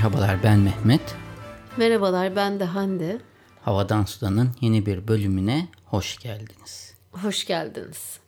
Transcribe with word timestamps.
Merhabalar 0.00 0.42
ben 0.42 0.58
Mehmet. 0.58 1.14
Merhabalar 1.76 2.36
ben 2.36 2.60
de 2.60 2.64
Hande. 2.64 3.18
Havadan 3.62 4.04
Sudan'ın 4.04 4.56
yeni 4.60 4.86
bir 4.86 5.08
bölümüne 5.08 5.68
hoş 5.84 6.18
geldiniz. 6.18 6.94
Hoş 7.12 7.46
geldiniz. 7.46 8.20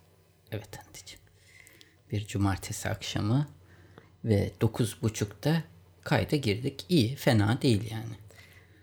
Evet 0.51 0.79
Hande'ciğim. 0.79 1.21
Bir 2.11 2.27
cumartesi 2.27 2.89
akşamı 2.89 3.49
ve 4.25 4.53
9.30'da 4.61 5.63
kayda 6.05 6.37
girdik. 6.37 6.87
İyi 6.89 7.17
fena 7.17 7.63
değil 7.63 7.91
yani. 7.91 8.17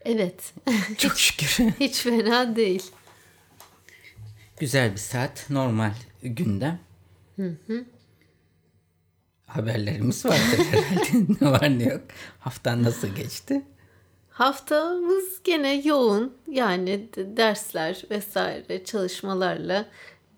Evet. 0.06 0.54
Çok 0.98 1.20
şükür. 1.20 1.72
Hiç 1.80 2.02
fena 2.02 2.56
değil. 2.56 2.92
Güzel 4.60 4.92
bir 4.92 4.98
saat. 4.98 5.50
Normal 5.50 5.94
gündem. 6.22 6.80
Haberlerimiz 9.50 10.26
vardır 10.26 10.40
herhalde. 10.72 11.26
ne 11.42 11.52
var 11.52 11.80
ne 11.80 11.84
yok. 11.84 12.02
Haftan 12.40 12.84
nasıl 12.84 13.08
geçti? 13.08 13.62
Haftamız 14.30 15.40
gene 15.44 15.82
yoğun. 15.82 16.34
Yani 16.48 17.10
de- 17.16 17.38
dersler 17.38 18.04
vesaire 18.12 18.84
çalışmalarla 18.84 19.86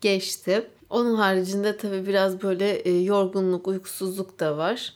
geçti. 0.01 0.67
Onun 0.89 1.15
haricinde 1.15 1.77
tabii 1.77 2.07
biraz 2.07 2.41
böyle 2.43 2.69
e, 2.71 3.01
yorgunluk, 3.01 3.67
uykusuzluk 3.67 4.39
da 4.39 4.57
var. 4.57 4.93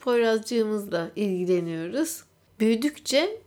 Poyrazcığımızla 0.00 1.10
ilgileniyoruz. 1.16 2.22
Büyüdükçe 2.60 3.40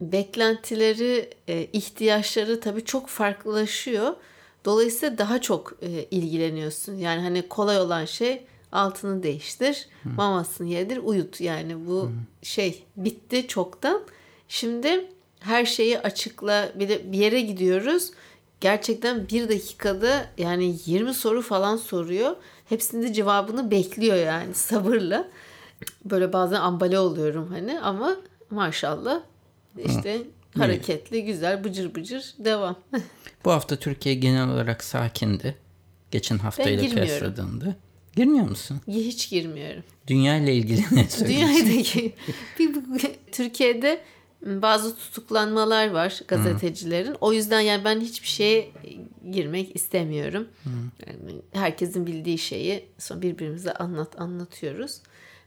beklentileri, 0.00 1.30
e, 1.48 1.64
ihtiyaçları 1.72 2.60
tabii 2.60 2.84
çok 2.84 3.08
farklılaşıyor. 3.08 4.14
Dolayısıyla 4.64 5.18
daha 5.18 5.40
çok 5.40 5.72
e, 5.82 5.88
ilgileniyorsun. 6.10 6.94
Yani 6.94 7.20
hani 7.22 7.48
kolay 7.48 7.78
olan 7.80 8.04
şey 8.04 8.46
altını 8.76 9.22
değiştir, 9.22 9.88
mamasını 10.16 10.68
yedir, 10.68 11.00
uyut. 11.04 11.40
Yani 11.40 11.86
bu 11.86 12.10
şey 12.42 12.84
bitti 12.96 13.46
çoktan. 13.48 14.02
Şimdi 14.48 15.06
her 15.40 15.64
şeyi 15.66 15.98
açıkla. 15.98 16.72
Bir 16.74 16.88
de 16.88 17.12
bir 17.12 17.18
yere 17.18 17.40
gidiyoruz. 17.40 18.10
Gerçekten 18.60 19.28
bir 19.28 19.48
dakikada 19.48 20.26
yani 20.38 20.76
20 20.86 21.14
soru 21.14 21.42
falan 21.42 21.76
soruyor. 21.76 22.36
Hepsinde 22.68 23.12
cevabını 23.12 23.70
bekliyor 23.70 24.16
yani 24.16 24.54
sabırla. 24.54 25.28
Böyle 26.04 26.32
bazen 26.32 26.60
ambale 26.60 26.98
oluyorum 26.98 27.48
hani 27.50 27.80
ama 27.80 28.16
maşallah 28.50 29.20
işte 29.84 30.22
hareketli, 30.58 31.24
güzel, 31.24 31.64
bıcır 31.64 31.94
bıcır 31.94 32.34
devam. 32.38 32.76
Bu 33.44 33.52
hafta 33.52 33.76
Türkiye 33.76 34.14
genel 34.14 34.48
olarak 34.50 34.84
sakindi. 34.84 35.56
Geçen 36.10 36.38
haftayla 36.38 36.88
kıyasladığında. 36.88 37.76
Girmiyor 38.16 38.48
musun? 38.48 38.80
Hiç 38.88 39.30
girmiyorum. 39.30 39.82
Dünya 40.06 40.36
ile 40.36 40.54
ilgili 40.54 40.82
ne 40.92 41.04
söylüyorsun? 41.08 41.56
Dünyadaki 41.66 42.14
bir, 42.58 42.74
Türkiye'de 43.32 44.00
bazı 44.42 44.96
tutuklanmalar 44.96 45.90
var 45.90 46.20
gazetecilerin. 46.28 47.16
O 47.20 47.32
yüzden 47.32 47.60
yani 47.60 47.84
ben 47.84 48.00
hiçbir 48.00 48.28
şeye 48.28 48.70
girmek 49.30 49.76
istemiyorum. 49.76 50.48
Yani 51.06 51.40
herkesin 51.52 52.06
bildiği 52.06 52.38
şeyi 52.38 52.84
sonra 52.98 53.22
birbirimize 53.22 53.72
anlat 53.72 54.20
anlatıyoruz. 54.20 55.00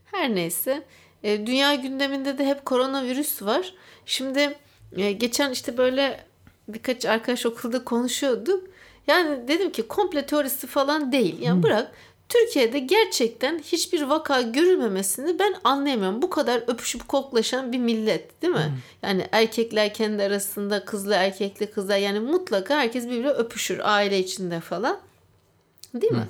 Her 0.06 0.36
neyse 0.36 0.84
e, 1.24 1.48
dünya 1.48 1.76
gündeminde 1.76 2.38
de 2.38 2.46
hep 2.46 2.66
koronavirüs 2.66 3.42
var. 3.42 3.74
Şimdi 4.06 4.56
e, 4.96 5.12
geçen 5.12 5.52
işte 5.52 5.78
böyle 5.78 6.26
birkaç 6.68 7.06
arkadaş 7.06 7.46
okulda 7.46 7.84
konuşuyorduk. 7.84 8.70
Yani 9.08 9.48
dedim 9.48 9.72
ki 9.72 9.88
komple 9.88 10.26
teorisi 10.26 10.68
falan 10.68 11.12
değil. 11.12 11.42
Yani 11.42 11.64
bırak 11.64 11.92
Türkiye'de 12.30 12.80
gerçekten 12.80 13.60
hiçbir 13.60 14.02
vaka 14.02 14.42
görülmemesini 14.42 15.40
ben 15.40 15.56
anlayamıyorum. 15.64 16.22
Bu 16.22 16.30
kadar 16.30 16.64
öpüşüp 16.68 17.08
koklaşan 17.08 17.72
bir 17.72 17.78
millet 17.78 18.42
değil 18.42 18.54
mi? 18.54 18.74
Yani 19.04 19.28
erkekler 19.32 19.94
kendi 19.94 20.24
arasında 20.24 20.86
kızla 20.86 21.16
erkekli 21.16 21.72
kızlar 21.72 21.98
yani 21.98 22.20
mutlaka 22.20 22.78
herkes 22.78 23.06
birbiriyle 23.06 23.30
öpüşür 23.30 23.80
aile 23.84 24.20
içinde 24.20 24.60
falan. 24.60 25.00
Değil 25.94 26.14
mi? 26.14 26.28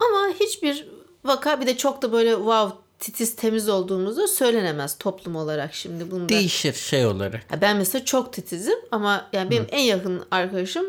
Ama 0.00 0.34
hiçbir 0.40 0.88
vaka 1.24 1.60
bir 1.60 1.66
de 1.66 1.76
çok 1.76 2.02
da 2.02 2.12
böyle 2.12 2.34
wow 2.34 2.76
titiz 3.00 3.36
temiz 3.36 3.68
olduğumuzu 3.68 4.28
söylenemez 4.28 4.98
toplum 4.98 5.36
olarak 5.36 5.74
şimdi 5.74 6.10
bunda. 6.10 6.28
Değişir 6.28 6.72
şey 6.72 7.06
olarak. 7.06 7.52
Ya 7.52 7.60
Ben 7.60 7.76
mesela 7.76 8.04
çok 8.04 8.32
titizim 8.32 8.78
ama 8.90 9.28
yani 9.32 9.50
benim 9.50 9.66
en 9.70 9.82
yakın 9.82 10.22
arkadaşım 10.30 10.86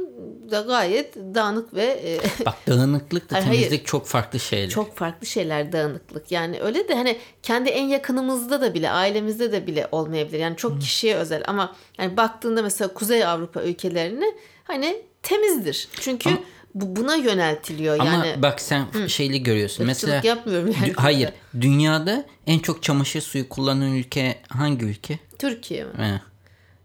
da 0.51 0.61
gayet 0.61 1.16
dağınık 1.16 1.73
ve 1.73 1.83
e, 1.83 2.19
Bak 2.45 2.55
dağınıklık 2.67 3.29
da 3.31 3.35
Hayır, 3.35 3.45
hayır. 3.47 3.59
temizlik 3.61 3.88
çok 3.88 4.05
farklı 4.07 4.39
şeyler. 4.39 4.69
çok 4.69 4.95
farklı 4.95 5.27
şeyler 5.27 5.71
dağınıklık. 5.71 6.31
Yani 6.31 6.61
öyle 6.61 6.88
de 6.88 6.95
hani 6.95 7.17
kendi 7.44 7.69
en 7.69 7.85
yakınımızda 7.88 8.61
da 8.61 8.73
bile 8.73 8.89
ailemizde 8.89 9.51
de 9.51 9.67
bile 9.67 9.88
olmayabilir. 9.91 10.39
Yani 10.39 10.57
çok 10.57 10.81
kişiye 10.81 11.16
özel 11.16 11.44
ama 11.47 11.75
yani 11.97 12.17
baktığında 12.17 12.61
mesela 12.61 12.94
Kuzey 12.94 13.25
Avrupa 13.25 13.63
ülkelerine 13.63 14.25
hani 14.63 15.01
temizdir. 15.23 15.87
Çünkü 15.99 16.29
bu 16.75 16.95
buna 16.95 17.15
yöneltiliyor 17.15 17.99
Ama 17.99 18.11
yani. 18.11 18.41
bak 18.41 18.61
sen 18.61 18.85
şeyli 19.07 19.43
görüyorsun. 19.43 19.87
Irkçılık 19.87 19.87
Mesela 20.13 20.27
yapmıyorum 20.27 20.67
yani. 20.81 20.91
Dü- 20.91 20.95
hayır. 21.01 21.29
Dünyada 21.61 22.25
en 22.47 22.59
çok 22.59 22.83
çamaşır 22.83 23.21
suyu 23.21 23.49
kullanan 23.49 23.91
ülke 23.95 24.39
hangi 24.49 24.85
ülke? 24.85 25.19
Türkiye 25.39 25.83
mi? 25.83 25.91
He. 25.97 26.21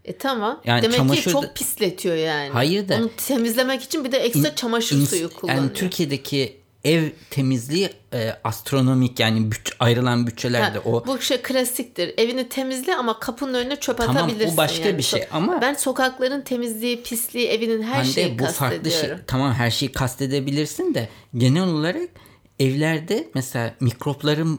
E 0.05 0.19
tamam. 0.19 0.61
Yani 0.65 0.83
Demek 0.83 0.97
çamaşır 0.97 1.23
ki 1.23 1.29
da- 1.29 1.33
çok 1.33 1.55
pisletiyor 1.57 2.15
yani. 2.17 2.51
Hayır 2.51 2.89
da- 2.89 2.97
Onu 2.97 3.11
temizlemek 3.27 3.83
için 3.83 4.05
bir 4.05 4.13
de 4.13 4.19
ekstra 4.19 4.55
çamaşır 4.55 4.97
İns- 4.97 5.07
suyu 5.07 5.31
kullanıyor. 5.35 5.63
Yani 5.63 5.73
Türkiye'deki 5.75 6.57
ev 6.87 7.11
temizliği 7.31 7.91
e, 8.15 8.31
astronomik 8.45 9.21
yani 9.21 9.41
büt- 9.41 9.75
ayrılan 9.81 10.27
bütçelerde 10.27 10.79
Ha, 10.79 10.85
o 10.85 11.07
Bu 11.07 11.21
şey 11.21 11.43
klasiktir. 11.43 12.15
Evini 12.19 12.49
temizle 12.49 12.97
ama 12.97 13.19
kapının 13.21 13.55
önüne 13.55 13.77
çöp 13.77 13.97
Tamam, 13.99 14.15
bu 14.17 14.19
atabilirsin. 14.21 14.57
başka 14.57 14.89
yani. 14.89 14.99
bir 14.99 15.03
şey 15.03 15.27
ama- 15.33 15.61
Ben 15.63 15.75
sokakların 15.75 16.41
temizliği, 16.43 17.03
pisliği, 17.03 17.47
evinin 17.47 17.83
her 17.83 17.95
Hande, 17.95 18.09
şeyi 18.11 18.39
bu 18.39 18.45
farklı 18.47 18.91
şey. 18.91 19.11
Tamam 19.27 19.53
her 19.53 19.71
şeyi 19.71 19.93
kastedebilirsin 19.93 20.95
de 20.95 21.09
genel 21.37 21.69
olarak 21.69 22.09
evlerde 22.61 23.29
mesela 23.35 23.75
mikropların 23.81 24.59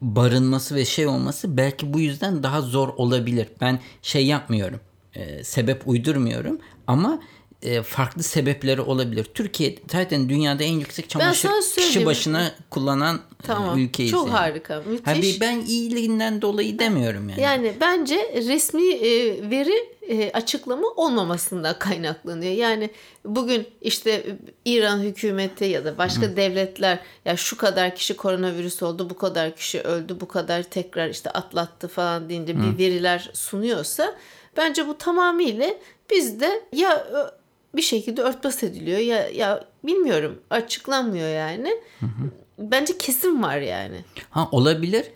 barınması 0.00 0.74
ve 0.74 0.84
şey 0.84 1.06
olması 1.06 1.56
belki 1.56 1.92
bu 1.94 2.00
yüzden 2.00 2.42
daha 2.42 2.60
zor 2.62 2.88
olabilir. 2.88 3.48
Ben 3.60 3.78
şey 4.02 4.26
yapmıyorum. 4.26 4.80
e, 5.14 5.44
sebep 5.44 5.82
uydurmuyorum 5.88 6.58
ama 6.86 7.20
e, 7.62 7.82
farklı 7.82 8.22
sebepleri 8.22 8.80
olabilir. 8.80 9.24
Türkiye 9.24 9.74
zaten 9.92 10.28
dünyada 10.28 10.64
en 10.64 10.72
yüksek 10.72 11.10
çamaşır 11.10 11.50
kişi 11.76 12.06
başına 12.06 12.52
kullanan 12.70 13.20
Tamam. 13.42 13.78
e, 13.78 13.82
ülkeyiz. 13.82 14.10
Çok 14.10 14.26
yani. 14.26 14.36
harika. 14.36 14.82
Müthiş. 14.86 15.06
Ha, 15.06 15.22
bir- 15.22 15.40
ben 15.40 15.60
iyiliğinden 15.60 16.42
dolayı 16.42 16.78
demiyorum 16.78 17.28
yani. 17.28 17.40
Yani 17.40 17.72
bence 17.80 18.16
resmi 18.46 18.92
e, 18.92 19.10
veri 19.50 19.90
e, 20.08 20.30
açıklama 20.32 20.88
olmamasından 20.88 21.78
kaynaklanıyor. 21.78 22.52
Yani 22.52 22.90
bugün 23.24 23.66
işte 23.80 24.26
İran 24.64 24.98
hükümeti 25.00 25.64
ya 25.64 25.84
da 25.84 25.98
başka 25.98 26.36
devletler 26.36 26.98
ya 27.24 27.36
şu 27.36 27.56
kadar 27.56 27.94
kişi 27.96 28.16
koronavirüs 28.16 28.82
oldu, 28.82 29.10
bu 29.10 29.16
kadar 29.16 29.56
kişi 29.56 29.80
öldü, 29.80 30.16
bu 30.20 30.28
kadar 30.28 30.62
tekrar 30.62 31.08
işte 31.08 31.30
atlattı 31.30 31.88
falan 31.88 32.28
deyince 32.28 32.56
bir 32.56 32.78
veriler 32.78 33.30
sunuyorsa 33.34 34.14
bence 34.56 34.88
bu 34.88 34.98
tamamıyla 34.98 35.74
bizde 36.10 36.62
ya 36.72 37.06
bir 37.76 37.82
şekilde 37.82 38.22
örtbas 38.22 38.62
ediliyor 38.62 38.98
ya 38.98 39.28
ya 39.28 39.64
bilmiyorum 39.84 40.42
açıklanmıyor 40.50 41.28
yani. 41.28 41.74
Bence 42.58 42.98
kesin 42.98 43.42
var 43.42 43.56
yani. 43.58 44.04
Ha 44.30 44.48
olabilir. 44.52 45.06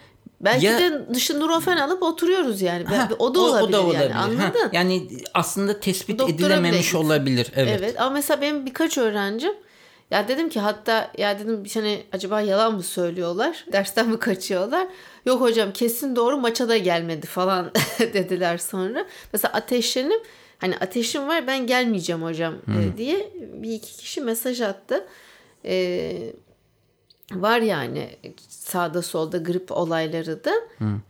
Belki 0.41 0.67
Ya- 0.67 0.79
de 0.79 1.15
dışı 1.15 1.41
Nurofen 1.41 1.77
alıp 1.77 2.03
oturuyoruz 2.03 2.63
yani. 2.63 2.85
Ha, 2.85 3.09
o 3.19 3.35
da 3.35 3.41
olabilir, 3.41 4.01
yani. 4.01 4.13
Ha, 4.13 4.23
Anladın? 4.23 4.71
yani 4.73 5.09
aslında 5.35 5.81
tespit 5.81 6.19
Doktora 6.19 6.35
edilememiş 6.37 6.95
olabilir. 6.95 7.53
Evet. 7.57 7.77
Evet. 7.79 8.01
ama 8.01 8.11
mesela 8.11 8.41
benim 8.41 8.67
birkaç 8.67 8.99
öğrencim 8.99 9.53
ya 10.11 10.29
dedim 10.29 10.49
ki 10.49 10.61
hatta 10.61 11.11
ya 11.19 11.39
dedim 11.39 11.65
bir 11.65 11.71
hani 11.75 12.03
acaba 12.13 12.41
yalan 12.41 12.75
mı 12.75 12.83
söylüyorlar? 12.83 13.65
Dersten 13.73 14.09
mi 14.09 14.19
kaçıyorlar? 14.19 14.87
Yok 15.27 15.41
hocam 15.41 15.73
kesin 15.73 16.17
doğru 16.17 16.37
maça 16.39 16.69
da 16.69 16.77
gelmedi 16.77 17.27
falan 17.27 17.71
dediler 17.99 18.59
sonra. 18.59 19.07
Mesela 19.33 19.53
ateşlenim 19.55 20.21
hani 20.65 20.77
ateşim 20.77 21.29
var 21.29 21.47
ben 21.47 21.67
gelmeyeceğim 21.67 22.23
hocam 22.23 22.55
e, 22.55 22.99
diye 22.99 23.33
bir 23.55 23.73
iki 23.73 23.97
kişi 23.97 24.21
mesaj 24.21 24.61
attı. 24.61 25.07
Ee, 25.65 26.33
var 27.33 27.61
yani 27.61 28.09
sağda 28.49 29.03
solda 29.03 29.39
grip 29.39 29.73
olayları 29.73 30.45
da. 30.45 30.53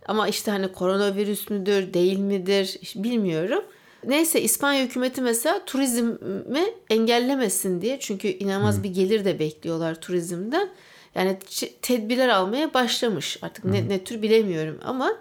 Ama 0.07 0.29
işte 0.29 0.51
hani 0.51 0.73
koronavirüs 0.73 1.51
müdür, 1.51 1.95
değil 1.95 2.19
midir 2.19 2.81
bilmiyorum. 2.97 3.65
Neyse 4.07 4.41
İspanya 4.41 4.85
hükümeti 4.85 5.21
mesela 5.21 5.65
turizmi 5.65 6.65
engellemesin 6.91 7.81
diye 7.81 8.01
çünkü 8.01 8.29
inanılmaz 8.29 8.83
bir 8.83 8.91
gelir 8.91 9.25
de 9.25 9.39
bekliyorlar 9.39 10.01
turizmden. 10.01 10.69
Yani 11.15 11.39
tedbirler 11.83 12.29
almaya 12.29 12.75
başlamış. 12.75 13.39
Artık 13.43 13.65
ne, 13.65 13.89
ne 13.89 14.05
tür 14.05 14.23
bilemiyorum 14.23 14.79
ama 14.85 15.13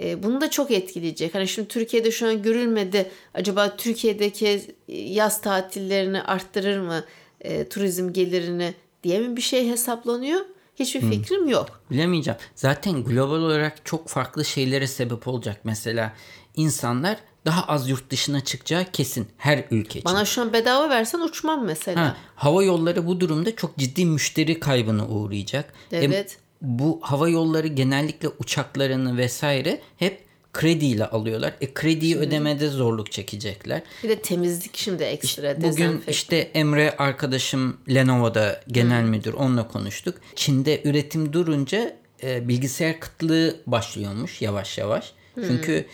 e, 0.00 0.22
bunu 0.22 0.40
da 0.40 0.50
çok 0.50 0.70
etkileyecek. 0.70 1.34
Hani 1.34 1.48
şimdi 1.48 1.68
Türkiye'de 1.68 2.10
şu 2.10 2.28
an 2.28 2.42
görülmedi. 2.42 3.10
Acaba 3.34 3.76
Türkiye'deki 3.76 4.74
yaz 4.88 5.40
tatillerini 5.40 6.22
arttırır 6.22 6.78
mı? 6.78 7.04
E, 7.40 7.68
turizm 7.68 8.12
gelirini 8.12 8.74
diye 9.02 9.18
mi 9.18 9.36
bir 9.36 9.42
şey 9.42 9.68
hesaplanıyor? 9.68 10.40
Hiçbir 10.76 11.00
fikrim 11.00 11.48
yok. 11.48 11.80
Bilemeyeceğim. 11.90 12.38
Zaten 12.54 13.04
global 13.04 13.36
olarak 13.36 13.84
çok 13.86 14.08
farklı 14.08 14.44
şeylere 14.44 14.86
sebep 14.86 15.28
olacak. 15.28 15.60
Mesela 15.64 16.12
insanlar 16.56 17.16
daha 17.46 17.62
az 17.66 17.88
yurt 17.90 18.10
dışına 18.10 18.44
çıkacağı 18.44 18.84
kesin 18.92 19.26
her 19.36 19.64
ülke 19.70 19.98
için. 19.98 20.04
Bana 20.04 20.24
şu 20.24 20.42
an 20.42 20.52
bedava 20.52 20.90
versen 20.90 21.20
uçmam 21.20 21.64
mesela. 21.64 22.00
Ha, 22.00 22.16
hava 22.34 22.64
yolları 22.64 23.06
bu 23.06 23.20
durumda 23.20 23.56
çok 23.56 23.76
ciddi 23.76 24.06
müşteri 24.06 24.60
kaybına 24.60 25.08
uğrayacak. 25.08 25.72
E, 25.92 25.96
Evet. 25.96 26.38
Bu 26.64 27.00
hava 27.02 27.28
yolları 27.28 27.66
genellikle 27.66 28.28
uçaklarını 28.28 29.16
vesaire 29.16 29.80
hep 29.96 30.24
krediyle 30.52 31.06
alıyorlar. 31.06 31.54
E 31.60 31.74
krediyi 31.74 32.16
ödemede 32.16 32.68
zorluk 32.68 33.12
çekecekler. 33.12 33.82
Bir 34.02 34.08
de 34.08 34.22
temizlik 34.22 34.76
şimdi 34.76 35.02
ekstra. 35.02 35.56
Bugün 35.56 35.68
dezenfektan. 35.68 36.12
işte 36.12 36.36
Emre 36.36 36.96
arkadaşım 36.98 37.76
Lenovo'da 37.94 38.60
genel 38.68 39.02
müdür 39.02 39.34
onunla 39.34 39.68
konuştuk. 39.68 40.14
Çin'de 40.34 40.80
üretim 40.84 41.32
durunca 41.32 41.96
e, 42.22 42.48
bilgisayar 42.48 43.00
kıtlığı 43.00 43.56
başlıyormuş 43.66 44.42
yavaş 44.42 44.78
yavaş. 44.78 45.12
Çünkü 45.34 45.86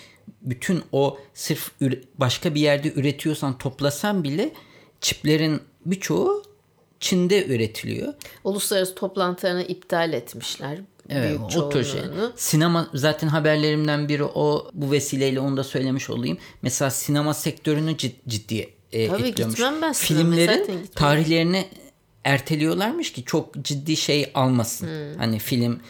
bütün 0.43 0.82
o 0.93 1.19
sırf 1.34 1.70
başka 2.19 2.55
bir 2.55 2.61
yerde 2.61 2.93
üretiyorsan 2.93 3.58
toplasan 3.58 4.25
bile 4.25 4.52
çiplerin 5.00 5.61
birçoğu 5.87 6.43
Çin'de 7.00 7.47
üretiliyor. 7.47 8.14
Uluslararası 8.44 8.94
toplantılarını 8.94 9.62
iptal 9.62 10.12
etmişler. 10.12 10.79
Evet, 11.08 11.29
büyük 11.29 11.56
o 11.56 11.69
tür 11.69 11.85
şey. 11.85 12.00
Sinema 12.37 12.88
zaten 12.94 13.29
haberlerimden 13.29 14.08
biri 14.08 14.25
o. 14.25 14.70
Bu 14.75 14.93
vesileyle 14.93 15.41
onu 15.41 15.56
da 15.56 15.64
söylemiş 15.64 16.11
olayım. 16.11 16.38
Mesela 16.62 16.91
sinema 16.91 17.35
sektörünü 17.35 17.91
cid- 17.93 18.29
ciddi 18.29 18.69
e, 18.93 19.08
Tabii 19.08 19.29
etkilemiş. 19.29 19.55
gitmem 19.55 19.82
ben 19.82 19.93
Filmlerin 19.93 20.87
tarihlerini 20.94 21.67
erteliyorlarmış 22.25 23.12
ki 23.12 23.25
çok 23.25 23.64
ciddi 23.64 23.97
şey 23.97 24.31
almasın. 24.35 24.87
Hmm. 24.87 25.19
Hani 25.19 25.38
film 25.38 25.81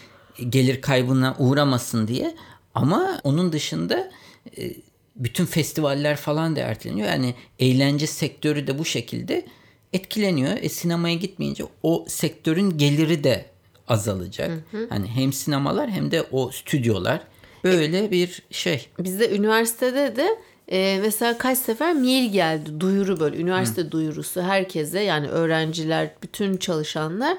gelir 0.49 0.81
kaybına 0.81 1.35
uğramasın 1.39 2.07
diye. 2.07 2.35
Ama 2.75 3.19
onun 3.23 3.51
dışında 3.53 4.11
e, 4.57 4.73
bütün 5.15 5.45
festivaller 5.45 6.17
falan 6.17 6.55
da 6.55 6.59
erteleniyor. 6.59 7.07
Yani 7.07 7.35
eğlence 7.59 8.07
sektörü 8.07 8.67
de 8.67 8.79
bu 8.79 8.85
şekilde 8.85 9.45
etkileniyor. 9.93 10.57
E 10.61 10.69
sinemaya 10.69 11.15
gitmeyince 11.15 11.63
o 11.83 12.05
sektörün 12.07 12.77
geliri 12.77 13.23
de 13.23 13.45
azalacak. 13.87 14.51
Hani 14.89 15.07
hem 15.07 15.33
sinemalar 15.33 15.89
hem 15.89 16.11
de 16.11 16.21
o 16.31 16.51
stüdyolar 16.51 17.21
böyle 17.63 18.11
bir 18.11 18.43
şey. 18.51 18.87
Bizde 18.99 19.35
üniversitede 19.35 20.15
de 20.15 20.37
e, 20.67 20.99
mesela 21.01 21.37
kaç 21.37 21.57
sefer 21.57 21.93
mail 21.93 22.31
geldi 22.31 22.79
duyuru 22.79 23.19
böyle 23.19 23.37
üniversite 23.37 23.91
duyurusu 23.91 24.41
herkese 24.41 24.99
yani 24.99 25.27
öğrenciler 25.27 26.11
bütün 26.23 26.57
çalışanlar 26.57 27.37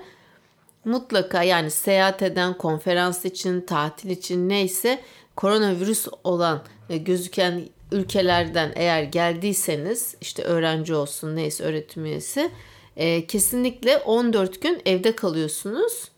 mutlaka 0.85 1.43
yani 1.43 1.71
seyahat 1.71 2.23
eden 2.23 2.59
konferans 2.59 3.25
için 3.25 3.61
tatil 3.61 4.11
için 4.11 4.49
neyse 4.49 5.01
koronavirüs 5.37 6.09
olan 6.25 6.63
e, 6.91 6.97
gözüken 6.97 7.63
ülkelerden 7.93 8.73
eğer 8.77 9.03
geldiyseniz 9.03 10.15
işte 10.21 10.43
öğrenci 10.43 10.95
olsun 10.95 11.37
neyse 11.37 11.65
öğretim 11.65 12.05
üyesi 12.05 12.51
e, 12.97 13.27
kesinlikle 13.27 13.99
14 13.99 14.63
gün 14.63 14.83
evde 14.87 15.17
kalıyorsunuz. 15.17 16.09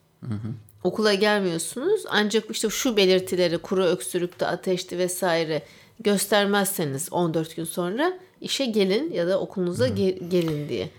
Okula 0.84 1.14
gelmiyorsunuz 1.14 2.02
ancak 2.08 2.44
işte 2.50 2.68
şu 2.70 2.96
belirtileri 2.96 3.58
kuru 3.58 3.84
öksürükte 3.84 4.46
ateşti 4.46 4.98
vesaire 4.98 5.62
göstermezseniz 6.00 7.08
14 7.12 7.56
gün 7.56 7.64
sonra 7.64 8.18
işe 8.40 8.64
gelin 8.66 9.12
ya 9.12 9.26
da 9.28 9.40
okulunuza 9.40 9.88
ge- 9.88 10.28
gelin 10.28 10.68
diye. 10.68 10.90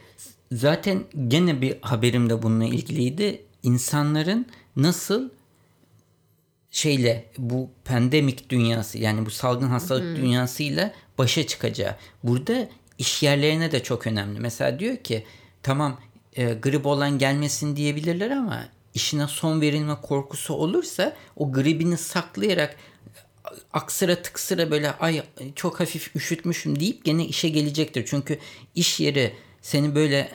Zaten 0.51 1.03
gene 1.27 1.61
bir 1.61 1.77
haberim 1.81 2.29
de 2.29 2.43
bununla 2.43 2.65
ilgiliydi. 2.65 3.41
İnsanların 3.63 4.45
nasıl 4.75 5.29
şeyle 6.75 7.25
bu 7.37 7.69
pandemik 7.85 8.49
dünyası 8.49 8.97
yani 8.97 9.25
bu 9.25 9.31
salgın 9.31 9.67
hastalık 9.67 10.17
dünyasıyla 10.17 10.93
başa 11.17 11.47
çıkacağı. 11.47 11.95
Burada 12.23 12.67
iş 12.97 13.23
yerlerine 13.23 13.71
de 13.71 13.83
çok 13.83 14.07
önemli. 14.07 14.39
Mesela 14.39 14.79
diyor 14.79 14.97
ki 14.97 15.23
tamam 15.63 15.99
e, 16.35 16.53
grip 16.53 16.85
olan 16.85 17.17
gelmesin 17.17 17.75
diyebilirler 17.75 18.31
ama 18.31 18.65
işine 18.93 19.27
son 19.27 19.61
verilme 19.61 19.95
korkusu 20.01 20.53
olursa 20.53 21.15
o 21.35 21.51
gribini 21.51 21.97
saklayarak 21.97 22.75
aksıra 23.73 24.21
tıksıra 24.21 24.71
böyle 24.71 24.91
ay 24.91 25.23
çok 25.55 25.79
hafif 25.79 26.15
üşütmüşüm 26.15 26.79
deyip 26.79 27.05
gene 27.05 27.25
işe 27.25 27.49
gelecektir. 27.49 28.05
Çünkü 28.07 28.39
iş 28.75 28.99
yeri 28.99 29.33
seni 29.61 29.95
böyle 29.95 30.31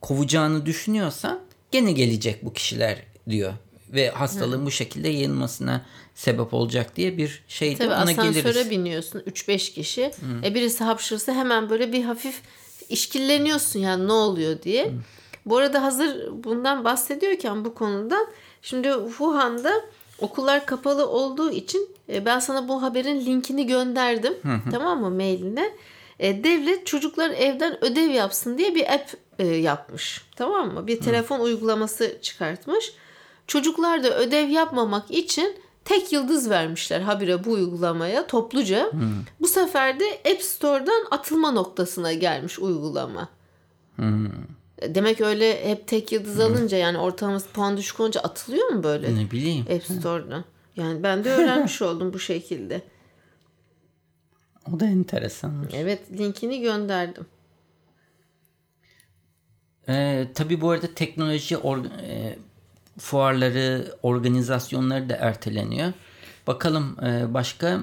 kovacağını 0.00 0.66
düşünüyorsan 0.66 1.40
gene 1.70 1.92
gelecek 1.92 2.44
bu 2.44 2.52
kişiler 2.52 3.02
diyor. 3.30 3.54
Ve 3.88 4.10
hastalığın 4.10 4.66
bu 4.66 4.70
şekilde 4.70 5.08
yayılmasına 5.08 5.82
sebep 6.14 6.54
olacak 6.54 6.96
diye 6.96 7.16
bir 7.18 7.42
şey 7.48 7.76
Tabii 7.76 7.88
ona 7.88 7.96
asansöre 7.96 8.30
geliriz. 8.32 8.70
biniyorsun 8.70 9.20
3-5 9.20 9.72
kişi. 9.72 10.10
E 10.44 10.54
birisi 10.54 10.84
hapşırsa 10.84 11.32
hemen 11.32 11.70
böyle 11.70 11.92
bir 11.92 12.04
hafif 12.04 12.40
işkilleniyorsun 12.88 13.80
yani 13.80 14.08
ne 14.08 14.12
oluyor 14.12 14.62
diye. 14.62 14.92
Bu 15.46 15.56
arada 15.56 15.82
hazır 15.82 16.28
bundan 16.44 16.84
bahsediyorken 16.84 17.64
bu 17.64 17.74
konudan 17.74 18.26
şimdi 18.62 18.92
Wuhan'da 19.08 19.72
okullar 20.20 20.66
kapalı 20.66 21.08
olduğu 21.08 21.50
için 21.50 21.88
e, 22.08 22.24
ben 22.24 22.38
sana 22.38 22.68
bu 22.68 22.82
haberin 22.82 23.26
linkini 23.26 23.66
gönderdim. 23.66 24.34
Tamam 24.70 25.00
mı 25.00 25.10
mailine? 25.10 25.70
E, 26.18 26.44
devlet 26.44 26.86
çocuklar 26.86 27.30
evden 27.30 27.84
ödev 27.84 28.10
yapsın 28.10 28.58
diye 28.58 28.74
bir 28.74 28.94
app 28.94 29.14
e, 29.38 29.46
yapmış. 29.46 30.22
Tamam 30.36 30.74
mı? 30.74 30.86
Bir 30.86 31.00
telefon 31.00 31.40
uygulaması 31.40 32.18
çıkartmış. 32.22 32.92
Çocuklar 33.46 34.04
da 34.04 34.18
ödev 34.18 34.48
yapmamak 34.48 35.10
için 35.10 35.56
tek 35.84 36.12
yıldız 36.12 36.50
vermişler 36.50 37.00
habire 37.00 37.44
bu 37.44 37.50
uygulamaya 37.50 38.26
topluca. 38.26 38.90
Bu 39.40 39.48
sefer 39.48 40.00
de 40.00 40.04
App 40.32 40.42
Store'dan 40.42 41.06
atılma 41.10 41.50
noktasına 41.50 42.12
gelmiş 42.12 42.58
uygulama. 42.58 43.28
Demek 44.82 45.20
öyle 45.20 45.68
hep 45.70 45.86
tek 45.88 46.12
yıldız 46.12 46.40
alınca 46.40 46.76
yani 46.76 46.98
ortalaması 46.98 47.48
puan 47.48 47.76
düşük 47.76 48.00
olunca 48.00 48.20
atılıyor 48.20 48.68
mu 48.68 48.82
böyle 48.82 49.16
Ne 49.16 49.30
bileyim. 49.30 49.66
App 49.76 49.84
Store'dan? 49.84 50.44
Yani 50.76 51.02
ben 51.02 51.24
de 51.24 51.30
öğrenmiş 51.30 51.82
oldum 51.82 52.12
bu 52.12 52.18
şekilde. 52.18 52.82
O 54.74 54.80
da 54.80 54.86
enteresan. 54.86 55.68
Evet 55.72 56.00
linkini 56.18 56.60
gönderdim. 56.60 57.26
Ee, 59.88 60.26
tabii 60.34 60.60
bu 60.60 60.70
arada 60.70 60.86
teknoloji 60.94 61.54
or- 61.54 62.00
e, 62.02 62.38
fuarları, 62.98 63.94
organizasyonları 64.02 65.08
da 65.08 65.16
erteleniyor. 65.16 65.92
Bakalım 66.46 66.96
e, 67.04 67.34
başka 67.34 67.80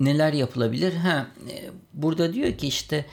neler 0.00 0.32
yapılabilir? 0.32 0.94
Ha, 0.94 1.26
e, 1.50 1.70
burada 1.92 2.32
diyor 2.32 2.58
ki 2.58 2.68
işte 2.68 3.06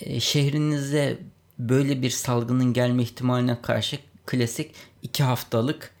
e, 0.00 0.20
şehrinize 0.20 1.18
böyle 1.58 2.02
bir 2.02 2.10
salgının 2.10 2.72
gelme 2.72 3.02
ihtimaline 3.02 3.62
karşı 3.62 3.98
klasik 4.26 4.74
iki 5.02 5.22
haftalık 5.22 5.94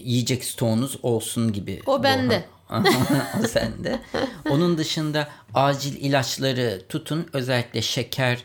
yiyecek 0.00 0.44
stoğunuz 0.44 0.98
olsun 1.02 1.52
gibi. 1.52 1.82
O 1.86 2.02
bende. 2.02 2.44
o 3.44 3.46
sende. 3.48 4.00
Onun 4.50 4.78
dışında 4.78 5.28
acil 5.54 5.96
ilaçları 5.96 6.82
tutun. 6.88 7.26
Özellikle 7.32 7.82
şeker 7.82 8.44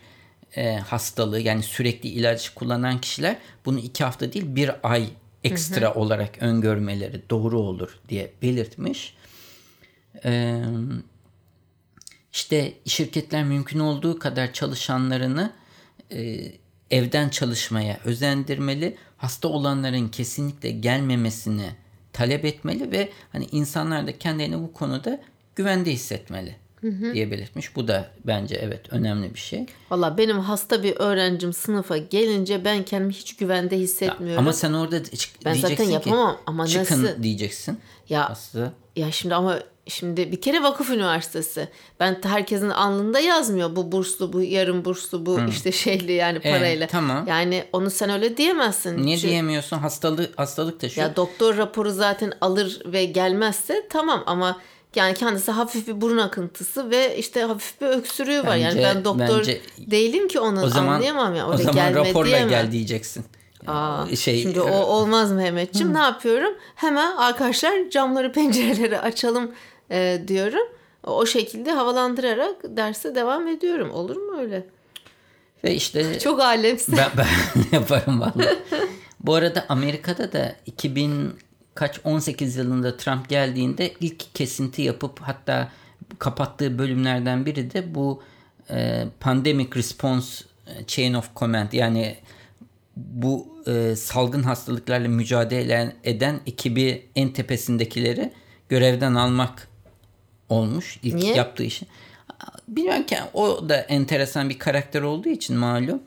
e, 0.55 0.75
hastalığı 0.75 1.39
yani 1.39 1.63
sürekli 1.63 2.09
ilaç 2.09 2.49
kullanan 2.49 3.01
kişiler 3.01 3.37
bunu 3.65 3.79
iki 3.79 4.03
hafta 4.03 4.33
değil 4.33 4.55
bir 4.55 4.71
ay 4.83 5.09
ekstra 5.43 5.93
olarak 5.93 6.41
öngörmeleri 6.41 7.21
doğru 7.29 7.59
olur 7.59 7.99
diye 8.09 8.33
belirtmiş. 8.41 9.15
Ee, 10.25 10.63
işte 12.33 12.73
şirketler 12.85 13.43
mümkün 13.43 13.79
olduğu 13.79 14.19
kadar 14.19 14.53
çalışanlarını 14.53 15.53
e, 16.11 16.51
evden 16.91 17.29
çalışmaya 17.29 17.99
özendirmeli. 18.05 18.97
Hasta 19.17 19.47
olanların 19.47 20.07
kesinlikle 20.07 20.71
gelmemesini 20.71 21.69
talep 22.13 22.45
etmeli 22.45 22.91
ve 22.91 23.09
hani 23.31 23.45
insanlar 23.51 24.07
da 24.07 24.19
kendilerini 24.19 24.59
bu 24.59 24.73
konuda 24.73 25.21
güvende 25.55 25.91
hissetmeli 25.91 26.55
diye 27.13 27.31
belirtmiş. 27.31 27.75
Bu 27.75 27.87
da 27.87 28.07
bence 28.25 28.55
evet 28.55 28.93
önemli 28.93 29.33
bir 29.33 29.39
şey. 29.39 29.65
Valla 29.91 30.17
benim 30.17 30.39
hasta 30.39 30.83
bir 30.83 30.95
öğrencim 30.95 31.53
sınıfa 31.53 31.97
gelince 31.97 32.65
ben 32.65 32.83
kendimi 32.83 33.13
hiç 33.13 33.35
güvende 33.35 33.77
hissetmiyorum. 33.77 34.39
Ama 34.39 34.53
sen 34.53 34.73
orada 34.73 35.03
çık- 35.03 35.45
Ben 35.45 35.53
zaten 35.53 35.67
diyeceksin 35.77 35.93
yapamam 35.93 36.31
ki 36.35 36.39
ama 36.45 36.67
çıkın 36.67 37.03
nasıl? 37.03 37.23
diyeceksin. 37.23 37.79
Ya 38.09 38.29
Hasta. 38.29 38.73
Ya 38.95 39.11
şimdi 39.11 39.35
ama 39.35 39.59
şimdi 39.87 40.31
bir 40.31 40.41
kere 40.41 40.63
vakıf 40.63 40.89
üniversitesi. 40.89 41.67
Ben 41.99 42.19
herkesin 42.23 42.69
alnında 42.69 43.19
yazmıyor 43.19 43.75
bu 43.75 43.91
burslu, 43.91 44.33
bu 44.33 44.41
yarım 44.41 44.85
burslu, 44.85 45.25
bu 45.25 45.39
işte 45.49 45.71
şeyli 45.71 46.11
yani 46.11 46.37
E, 46.43 46.51
parayla. 46.51 46.87
tamam. 46.87 47.27
Yani 47.27 47.63
onu 47.73 47.89
sen 47.89 48.09
öyle 48.09 48.37
diyemezsin. 48.37 49.05
Niye 49.05 49.17
Çünkü- 49.17 49.29
diyemiyorsun? 49.31 49.77
Hastalık 49.77 50.39
hastalık 50.39 50.79
taşıyor. 50.79 51.07
Ya 51.07 51.15
doktor 51.15 51.57
raporu 51.57 51.91
zaten 51.91 52.33
alır 52.41 52.81
ve 52.85 53.05
gelmezse 53.05 53.87
tamam 53.89 54.23
ama 54.25 54.61
yani 54.97 55.13
kendisi 55.13 55.51
hafif 55.51 55.87
bir 55.87 56.01
burun 56.01 56.17
akıntısı 56.17 56.89
ve 56.89 57.17
işte 57.17 57.41
hafif 57.43 57.81
bir 57.81 57.87
öksürüğü 57.87 58.43
var. 58.43 58.55
yani 58.55 58.75
Bence- 58.75 58.83
ben 58.95 59.05
doktor 59.05 59.39
bence- 59.39 59.61
değilim 59.77 60.27
ki 60.27 60.39
onu 60.39 60.63
o 60.63 60.67
zaman 60.69 60.93
anlayamam 60.93 61.35
ya. 61.35 61.47
o 61.47 61.51
Öyle 61.51 61.63
zaman 61.63 61.93
raporla 61.95 62.25
diyemem. 62.25 62.49
gel 62.49 62.71
diyeceksin. 62.71 63.25
Aa, 63.67 64.15
şey 64.15 64.41
şimdi 64.41 64.61
o 64.61 64.71
olmaz 64.83 65.31
Mehmetçim. 65.31 65.93
Ne 65.93 65.99
yapıyorum? 65.99 66.53
Hemen 66.75 67.15
arkadaşlar 67.17 67.89
camları 67.89 68.31
pencereleri 68.33 68.99
açalım 68.99 69.51
e, 69.91 70.21
diyorum. 70.27 70.67
O 71.03 71.25
şekilde 71.25 71.71
havalandırarak 71.71 72.55
derse 72.63 73.15
devam 73.15 73.47
ediyorum. 73.47 73.91
Olur 73.91 74.15
mu 74.15 74.39
öyle? 74.39 74.67
ve 75.63 75.75
işte 75.75 76.19
Çok 76.23 76.39
alemsin. 76.41 76.97
ben, 76.97 77.09
ben 77.17 77.27
yaparım 77.77 78.21
vallahi. 78.21 78.57
Bu 79.19 79.35
arada 79.35 79.65
Amerika'da 79.69 80.33
da 80.33 80.55
2000 80.65 81.33
kaç 81.75 81.99
18 82.03 82.55
yılında 82.55 82.97
Trump 82.97 83.29
geldiğinde 83.29 83.93
ilk 83.99 84.35
kesinti 84.35 84.81
yapıp 84.81 85.19
hatta 85.21 85.71
kapattığı 86.19 86.79
bölümlerden 86.79 87.45
biri 87.45 87.73
de 87.73 87.95
bu 87.95 88.23
e, 88.69 89.05
pandemic 89.19 89.69
response 89.75 90.45
chain 90.87 91.13
of 91.13 91.35
command 91.35 91.73
yani 91.73 92.15
bu 92.95 93.47
e, 93.67 93.95
salgın 93.95 94.43
hastalıklarla 94.43 95.07
mücadele 95.07 95.95
eden 96.03 96.39
ekibi 96.45 97.05
en 97.15 97.29
tepesindekileri 97.29 98.33
görevden 98.69 99.15
almak 99.15 99.67
olmuş 100.49 100.99
ilk 101.03 101.15
Niye? 101.15 101.35
yaptığı 101.35 101.63
işi. 101.63 101.85
Bilmiyorum 102.67 103.05
ki 103.05 103.17
o 103.33 103.69
da 103.69 103.75
enteresan 103.75 104.49
bir 104.49 104.59
karakter 104.59 105.01
olduğu 105.01 105.29
için 105.29 105.57
malum. 105.57 106.03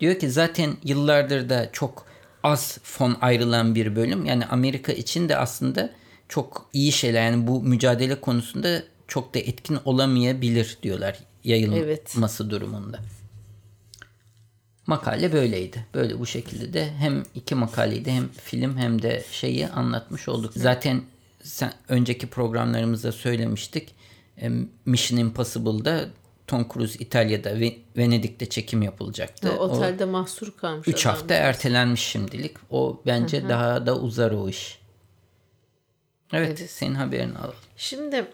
Diyor 0.00 0.18
ki 0.18 0.30
zaten 0.30 0.76
yıllardır 0.84 1.48
da 1.48 1.68
çok 1.72 2.06
az 2.44 2.78
fon 2.82 3.16
ayrılan 3.20 3.74
bir 3.74 3.96
bölüm. 3.96 4.24
Yani 4.24 4.46
Amerika 4.46 4.92
için 4.92 5.28
de 5.28 5.36
aslında 5.36 5.90
çok 6.28 6.68
iyi 6.72 6.92
şeyler. 6.92 7.22
Yani 7.22 7.46
bu 7.46 7.62
mücadele 7.62 8.20
konusunda 8.20 8.82
çok 9.08 9.34
da 9.34 9.38
etkin 9.38 9.78
olamayabilir 9.84 10.78
diyorlar 10.82 11.18
yayılması 11.44 12.50
durumunda. 12.50 12.98
Makale 14.86 15.32
böyleydi. 15.32 15.86
Böyle 15.94 16.18
bu 16.18 16.26
şekilde 16.26 16.72
de 16.72 16.92
hem 16.98 17.22
iki 17.34 17.54
makaleydi 17.54 18.10
hem 18.10 18.28
film 18.28 18.76
hem 18.78 19.02
de 19.02 19.24
şeyi 19.30 19.68
anlatmış 19.68 20.28
olduk. 20.28 20.52
Zaten 20.56 21.02
sen, 21.42 21.72
önceki 21.88 22.26
programlarımızda 22.26 23.12
söylemiştik. 23.12 23.94
E, 24.40 24.50
Mission 24.84 25.18
Impossible'da 25.18 26.08
Tom 26.46 26.68
Cruise 26.72 26.98
İtalya'da 26.98 27.60
ve 27.60 27.76
Venedik'te 27.96 28.46
çekim 28.46 28.82
yapılacaktı. 28.82 29.52
O, 29.52 29.54
otelde 29.56 30.04
mahsur 30.04 30.56
kalmış. 30.56 30.88
3 30.88 31.06
adam. 31.06 31.16
hafta 31.16 31.34
ertelenmiş 31.34 32.00
şimdilik. 32.00 32.56
O 32.70 33.02
bence 33.06 33.48
daha 33.48 33.86
da 33.86 33.98
uzar 33.98 34.30
o 34.30 34.48
iş. 34.48 34.78
Evet, 36.32 36.70
senin 36.70 36.94
haberini 36.94 37.38
alalım. 37.38 37.54
Şimdi 37.76 38.26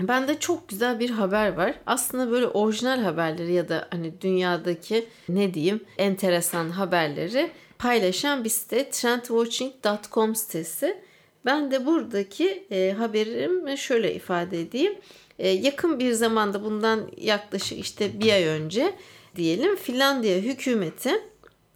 bende 0.00 0.38
çok 0.38 0.68
güzel 0.68 1.00
bir 1.00 1.10
haber 1.10 1.52
var. 1.52 1.74
Aslında 1.86 2.30
böyle 2.30 2.46
orijinal 2.46 3.02
haberleri 3.02 3.52
ya 3.52 3.68
da 3.68 3.88
hani 3.90 4.20
dünyadaki 4.20 5.08
ne 5.28 5.54
diyeyim 5.54 5.84
enteresan 5.98 6.70
haberleri 6.70 7.50
paylaşan 7.78 8.44
bir 8.44 8.48
site 8.48 8.90
trendwatching.com 8.90 10.34
sitesi. 10.34 11.02
Ben 11.44 11.70
de 11.70 11.86
buradaki 11.86 12.66
e, 12.70 12.94
haberimi 12.98 13.78
şöyle 13.78 14.14
ifade 14.14 14.60
edeyim. 14.60 14.94
E, 15.40 15.48
yakın 15.48 15.98
bir 15.98 16.12
zamanda 16.12 16.64
bundan 16.64 17.10
yaklaşık 17.16 17.78
işte 17.78 18.20
bir 18.20 18.32
ay 18.32 18.44
önce 18.44 18.94
diyelim 19.36 19.76
Finlandiya 19.76 20.38
hükümeti 20.38 21.10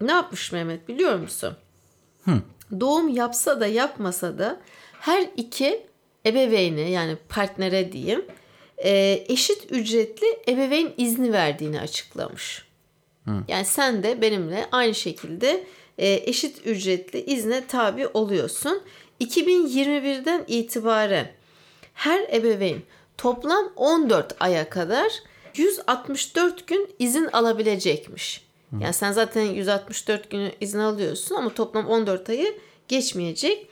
ne 0.01 0.13
yapmış 0.13 0.53
Mehmet 0.53 0.89
biliyor 0.89 1.19
musun? 1.19 1.57
Doğum 2.81 3.09
yapsa 3.09 3.61
da 3.61 3.67
yapmasa 3.67 4.39
da 4.39 4.61
her 5.01 5.29
iki 5.37 5.87
ebeveyne 6.27 6.91
yani 6.91 7.17
partnere 7.29 7.93
diyeyim 7.93 8.25
e, 8.79 9.25
eşit 9.29 9.73
ücretli 9.73 10.27
ebeveyn 10.49 10.93
izni 10.97 11.33
verdiğini 11.33 11.81
açıklamış. 11.81 12.65
Yani 13.49 13.65
sen 13.65 14.03
de 14.03 14.23
benimle 14.23 14.67
aynı 14.73 14.95
şekilde 14.95 15.65
e, 15.99 16.13
eşit 16.13 16.67
ücretli 16.67 17.21
izne 17.25 17.67
tabi 17.67 18.07
oluyorsun. 18.07 18.83
2021'den 19.21 20.45
itibaren 20.49 21.33
her 21.95 22.29
ebeveyn 22.33 22.83
toplam 23.19 23.73
14 23.77 24.37
aya 24.41 24.71
kadar 24.71 25.13
164 25.55 26.67
gün 26.67 26.89
izin 26.99 27.27
alabilecekmiş. 27.27 28.45
Yani 28.81 28.95
sen 28.95 29.13
zaten 29.13 29.43
164 29.43 30.31
günü 30.31 30.53
izin 30.61 30.79
alıyorsun 30.79 31.35
ama 31.35 31.55
toplam 31.55 31.87
14 31.87 32.29
ayı 32.29 32.59
geçmeyecek. 32.89 33.69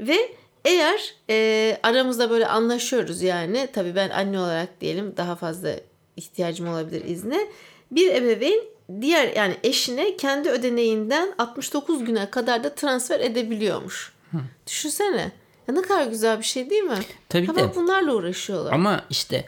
Ve 0.00 0.34
eğer 0.64 1.14
e, 1.30 1.78
aramızda 1.82 2.30
böyle 2.30 2.46
anlaşıyoruz 2.46 3.22
yani 3.22 3.68
tabii 3.72 3.94
ben 3.94 4.10
anne 4.10 4.38
olarak 4.38 4.80
diyelim 4.80 5.14
daha 5.16 5.36
fazla 5.36 5.70
ihtiyacım 6.16 6.68
olabilir 6.68 7.04
izne. 7.04 7.48
Bir 7.90 8.14
ebeveyn 8.14 8.62
diğer 9.00 9.36
yani 9.36 9.56
eşine 9.62 10.16
kendi 10.16 10.50
ödeneğinden 10.50 11.34
69 11.38 12.04
güne 12.04 12.30
kadar 12.30 12.64
da 12.64 12.74
transfer 12.74 13.20
edebiliyormuş. 13.20 14.12
Düşünsene. 14.66 15.32
Ya 15.68 15.74
ne 15.74 15.82
kadar 15.82 16.06
güzel 16.06 16.38
bir 16.38 16.44
şey 16.44 16.70
değil 16.70 16.82
mi? 16.82 16.98
Tabii 17.28 17.46
Ha 17.46 17.56
de. 17.56 17.74
bunlarla 17.74 18.14
uğraşıyorlar. 18.14 18.72
Ama 18.72 19.04
işte 19.10 19.44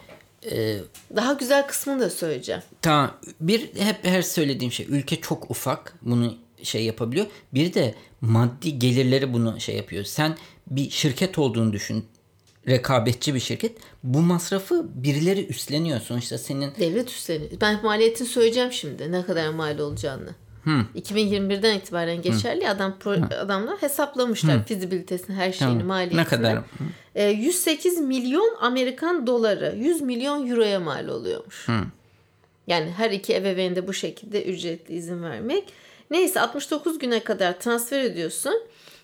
e, 0.50 0.78
Daha 1.16 1.32
güzel 1.32 1.66
kısmını 1.66 2.00
da 2.00 2.10
söyleyeceğim. 2.10 2.62
Tamam. 2.82 3.10
Bir 3.40 3.60
hep 3.74 3.96
her 4.04 4.22
söylediğim 4.22 4.72
şey 4.72 4.86
ülke 4.88 5.16
çok 5.20 5.50
ufak. 5.50 5.94
Bunu 6.02 6.34
şey 6.62 6.84
yapabiliyor. 6.84 7.26
Bir 7.54 7.74
de 7.74 7.94
maddi 8.20 8.78
gelirleri 8.78 9.32
bunu 9.32 9.60
şey 9.60 9.76
yapıyor. 9.76 10.04
Sen 10.04 10.36
bir 10.66 10.90
şirket 10.90 11.38
olduğunu 11.38 11.72
düşün. 11.72 12.04
Rekabetçi 12.68 13.34
bir 13.34 13.40
şirket. 13.40 13.78
Bu 14.02 14.20
masrafı 14.20 14.86
birileri 15.02 15.46
üstleniyor. 15.46 16.00
Sonuçta 16.00 16.38
senin 16.38 16.72
Devlet 16.78 17.10
üstleniyor. 17.10 17.50
Ben 17.60 17.82
maliyetini 17.84 18.28
söyleyeceğim 18.28 18.72
şimdi. 18.72 19.12
Ne 19.12 19.26
kadar 19.26 19.48
mal 19.48 19.78
olacağını. 19.78 20.34
2021'den 20.66 21.74
itibaren 21.78 22.22
geçerli 22.22 22.68
adam 22.68 22.96
pro- 23.04 23.34
adamlar 23.38 23.76
hesaplamışlar 23.82 24.64
fizibilitesini, 24.64 25.36
her 25.36 25.52
şeyini, 25.52 25.72
Tamam. 25.72 25.86
maliyetini. 25.86 26.20
Ne 26.20 26.24
kadar? 26.24 26.58
Ee, 27.14 27.28
108 27.28 28.00
milyon 28.00 28.56
Amerikan 28.60 29.26
doları, 29.26 29.74
100 29.78 30.00
milyon 30.00 30.46
euroya 30.50 30.80
mal 30.80 31.08
oluyormuş. 31.08 31.66
Yani 32.66 32.90
her 32.96 33.10
iki 33.10 33.34
ebeveyn 33.34 33.76
de 33.76 33.86
bu 33.88 33.92
şekilde 33.92 34.44
ücretli 34.44 34.94
izin 34.94 35.22
vermek. 35.22 35.64
Neyse 36.10 36.40
69 36.40 36.98
güne 36.98 37.20
kadar 37.24 37.58
transfer 37.60 38.00
ediyorsun. 38.00 38.54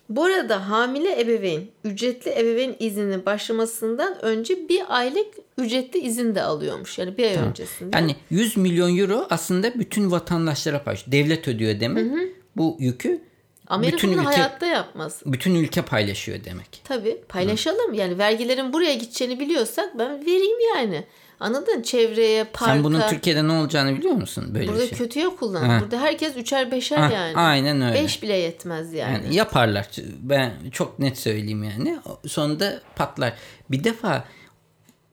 Bu 0.09 0.23
arada 0.23 0.69
hamile 0.69 1.21
ebeveyn 1.21 1.61
ücretli 1.83 2.31
ebeveyn 2.39 2.75
izninin 2.79 3.25
başlamasından 3.25 4.25
önce 4.25 4.69
bir 4.69 4.81
aylık 4.89 5.27
ücretli 5.57 5.99
izin 5.99 6.35
de 6.35 6.41
alıyormuş. 6.43 6.97
Yani 6.99 7.17
bir 7.17 7.23
ay 7.25 7.35
öncesinde. 7.35 7.97
yani 7.97 8.15
100 8.29 8.57
milyon 8.57 8.97
euro 8.97 9.27
aslında 9.29 9.73
bütün 9.79 10.11
vatandaşlara 10.11 10.83
paylaşıyor. 10.83 11.11
Devlet 11.11 11.47
ödüyor 11.47 11.79
demek. 11.79 12.11
Bu 12.57 12.77
yükü 12.79 13.21
Amerika 13.67 13.97
bütün 13.97 14.11
ülke 14.11 14.21
hayatta 14.21 14.65
yapmaz. 14.65 15.21
bütün 15.25 15.55
ülke 15.55 15.81
paylaşıyor 15.81 16.43
demek. 16.43 16.81
Tabii 16.83 17.21
paylaşalım. 17.29 17.93
Yani 17.93 18.17
vergilerin 18.17 18.73
buraya 18.73 18.93
gideceğini 18.93 19.39
biliyorsak 19.39 19.99
ben 19.99 20.25
vereyim 20.25 20.57
yani. 20.75 21.05
Anladın? 21.39 21.81
Çevreye, 21.81 22.43
parka. 22.43 22.73
Sen 22.73 22.83
bunun 22.83 23.01
Türkiye'de 23.09 23.47
ne 23.47 23.51
olacağını 23.51 23.97
biliyor 23.97 24.13
musun 24.13 24.45
böyle 24.53 24.67
Burada 24.67 24.87
şey? 24.87 24.97
kötüye 24.97 25.29
kullan. 25.29 25.63
Ha. 25.69 25.79
Burada 25.81 26.01
herkes 26.01 26.37
üçer 26.37 26.71
beşer 26.71 26.97
Ha, 26.97 27.11
yani. 27.13 27.37
aynen 27.37 27.81
öyle. 27.81 28.03
Beş 28.03 28.23
bile 28.23 28.33
yetmez 28.33 28.93
yani. 28.93 29.13
Yani 29.13 29.35
yaparlar. 29.35 29.87
Ben 30.21 30.53
çok 30.71 30.99
net 30.99 31.17
söyleyeyim 31.17 31.63
yani. 31.63 31.99
Sonunda 32.27 32.81
patlar. 32.95 33.33
Bir 33.71 33.83
defa 33.83 34.25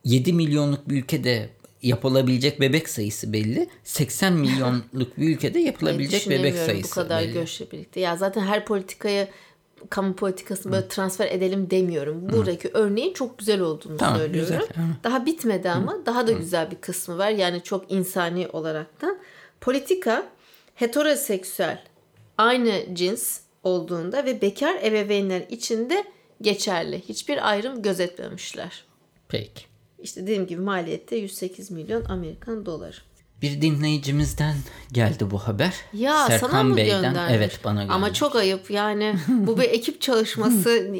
7 0.04 0.32
milyonluk 0.32 0.88
bir 0.88 0.96
ülkede 1.02 1.50
yapılabilecek 1.82 2.60
bebek 2.60 2.88
sayısı 2.88 3.32
belli. 3.32 3.68
80 3.84 4.32
milyonluk 4.32 5.18
bir 5.18 5.28
ülkede 5.28 5.58
yapılabilecek 5.58 6.30
bebek 6.30 6.56
sayısı 6.56 6.90
bu 6.90 6.94
kadar 6.94 7.22
belli. 7.22 7.32
göçle 7.32 7.70
birlikte. 7.70 8.00
Ya 8.00 8.16
zaten 8.16 8.40
her 8.42 8.64
politikaya 8.64 9.28
kamu 9.90 10.16
politikasını 10.16 10.72
böyle 10.72 10.88
transfer 10.88 11.26
edelim 11.26 11.70
demiyorum. 11.70 12.28
Buradaki 12.32 12.70
örneğin 12.74 13.12
çok 13.12 13.38
güzel 13.38 13.60
olduğunu 13.60 13.96
Tamam, 13.96 14.18
söylüyorum. 14.18 14.50
güzel. 14.50 14.68
Daha 15.04 15.26
bitmedi 15.26 15.70
ama 15.70 16.06
daha 16.06 16.26
da 16.26 16.32
güzel 16.32 16.70
bir 16.70 16.76
kısmı 16.76 17.18
var. 17.18 17.30
Yani 17.30 17.62
çok 17.62 17.92
insani 17.92 18.48
olaraktan. 18.48 19.18
Politika 19.60 20.26
heteroseksüel 20.74 21.84
aynı 22.38 22.94
cins 22.94 23.40
olduğunda 23.62 24.24
ve 24.24 24.40
bekar 24.42 24.76
ebeveynler 24.82 25.42
için 25.50 25.90
de 25.90 26.04
geçerli. 26.40 27.00
Hiçbir 27.08 27.50
ayrım 27.50 27.82
gözetmemişler. 27.82 28.84
Peki. 29.28 29.69
İşte 30.02 30.22
dediğim 30.22 30.46
gibi 30.46 30.60
maliyette 30.60 31.16
108 31.16 31.70
milyon 31.70 32.04
Amerikan 32.04 32.66
doları. 32.66 32.96
Bir 33.42 33.62
dinleyicimizden 33.62 34.54
geldi 34.92 35.30
bu 35.30 35.38
haber. 35.38 35.74
Ya 35.92 36.26
Serkan 36.26 36.48
sana 36.48 36.62
mı 36.62 36.76
Bey'den. 36.76 37.02
göndermiş? 37.02 37.34
Evet 37.36 37.60
bana 37.64 37.72
göndermiş. 37.82 37.94
Ama 37.96 38.12
çok 38.12 38.36
ayıp 38.36 38.70
yani 38.70 39.14
bu 39.28 39.58
bir 39.58 39.62
ekip 39.62 40.00
çalışması 40.00 40.90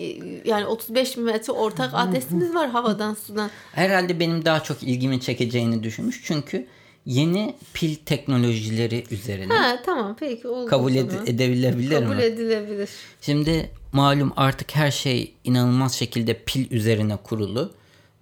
yani 0.45 0.67
35 0.67 1.17
bin 1.17 1.25
metre 1.25 1.53
ortak 1.53 1.91
adresimiz 1.95 2.55
var 2.55 2.71
havadan 2.71 3.15
sudan. 3.15 3.51
Herhalde 3.73 4.21
benim 4.21 4.45
daha 4.45 4.63
çok 4.63 4.83
ilgimi 4.83 5.21
çekeceğini 5.21 5.83
düşünmüş. 5.83 6.21
Çünkü 6.25 6.67
yeni 7.07 7.55
pil 7.75 7.95
teknolojileri 7.95 9.05
üzerine 9.11 9.53
Ha 9.55 9.83
tamam 9.87 10.17
peki 10.21 10.49
oldu. 10.49 10.71
kabul 10.71 10.93
ed- 10.93 11.11
zaman. 11.11 11.27
edebilebilir 11.27 11.95
Kabul 12.01 12.15
mi? 12.17 12.23
edilebilir. 12.23 12.89
Şimdi 13.21 13.71
malum 13.93 14.33
artık 14.37 14.77
her 14.77 14.91
şey 14.91 15.35
inanılmaz 15.45 15.95
şekilde 15.95 16.35
pil 16.47 16.71
üzerine 16.71 17.17
kurulu 17.17 17.73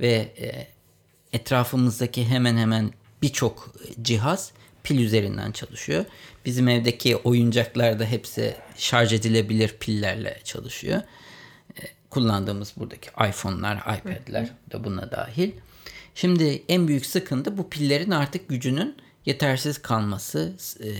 ve 0.00 0.12
e, 0.38 0.68
etrafımızdaki 1.32 2.24
hemen 2.26 2.56
hemen 2.56 2.92
birçok 3.22 3.74
cihaz 4.02 4.52
pil 4.82 4.98
üzerinden 4.98 5.52
çalışıyor. 5.52 6.04
Bizim 6.44 6.68
evdeki 6.68 7.16
oyuncaklar 7.16 7.98
da 7.98 8.04
hepsi 8.04 8.56
şarj 8.76 9.12
edilebilir 9.12 9.76
pillerle 9.80 10.40
çalışıyor. 10.44 11.02
E, 11.76 11.82
kullandığımız 12.10 12.72
buradaki 12.76 13.10
iPhone'lar, 13.28 13.76
iPad'ler 13.76 14.48
de 14.72 14.84
buna 14.84 15.10
dahil. 15.10 15.52
Şimdi 16.14 16.62
en 16.68 16.88
büyük 16.88 17.06
sıkıntı 17.06 17.58
bu 17.58 17.70
pillerin 17.70 18.10
artık 18.10 18.48
gücünün 18.48 18.96
yetersiz 19.26 19.82
kalması, 19.82 20.56
e, 20.84 20.90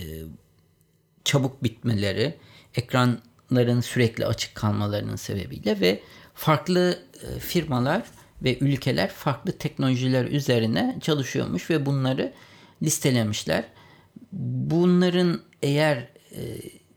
çabuk 1.23 1.63
bitmeleri, 1.63 2.37
ekranların 2.75 3.81
sürekli 3.81 4.25
açık 4.25 4.55
kalmalarının 4.55 5.15
sebebiyle 5.15 5.79
ve 5.79 6.03
farklı 6.33 6.99
e, 7.23 7.39
firmalar 7.39 8.03
ve 8.43 8.57
ülkeler 8.59 9.09
farklı 9.09 9.51
teknolojiler 9.51 10.25
üzerine 10.25 10.97
çalışıyormuş 11.01 11.69
ve 11.69 11.85
bunları 11.85 12.33
listelemişler. 12.83 13.63
Bunların 14.31 15.41
eğer 15.63 15.97
e, 16.31 16.39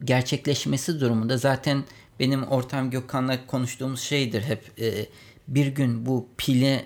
gerçekleşmesi 0.04 1.00
durumunda 1.00 1.36
zaten 1.36 1.84
benim 2.20 2.42
ortam 2.42 2.90
Gökhan'la 2.90 3.46
konuştuğumuz 3.46 4.00
şeydir 4.00 4.42
hep 4.42 4.80
e, 4.80 5.06
bir 5.48 5.66
gün 5.66 6.06
bu 6.06 6.28
pili 6.36 6.84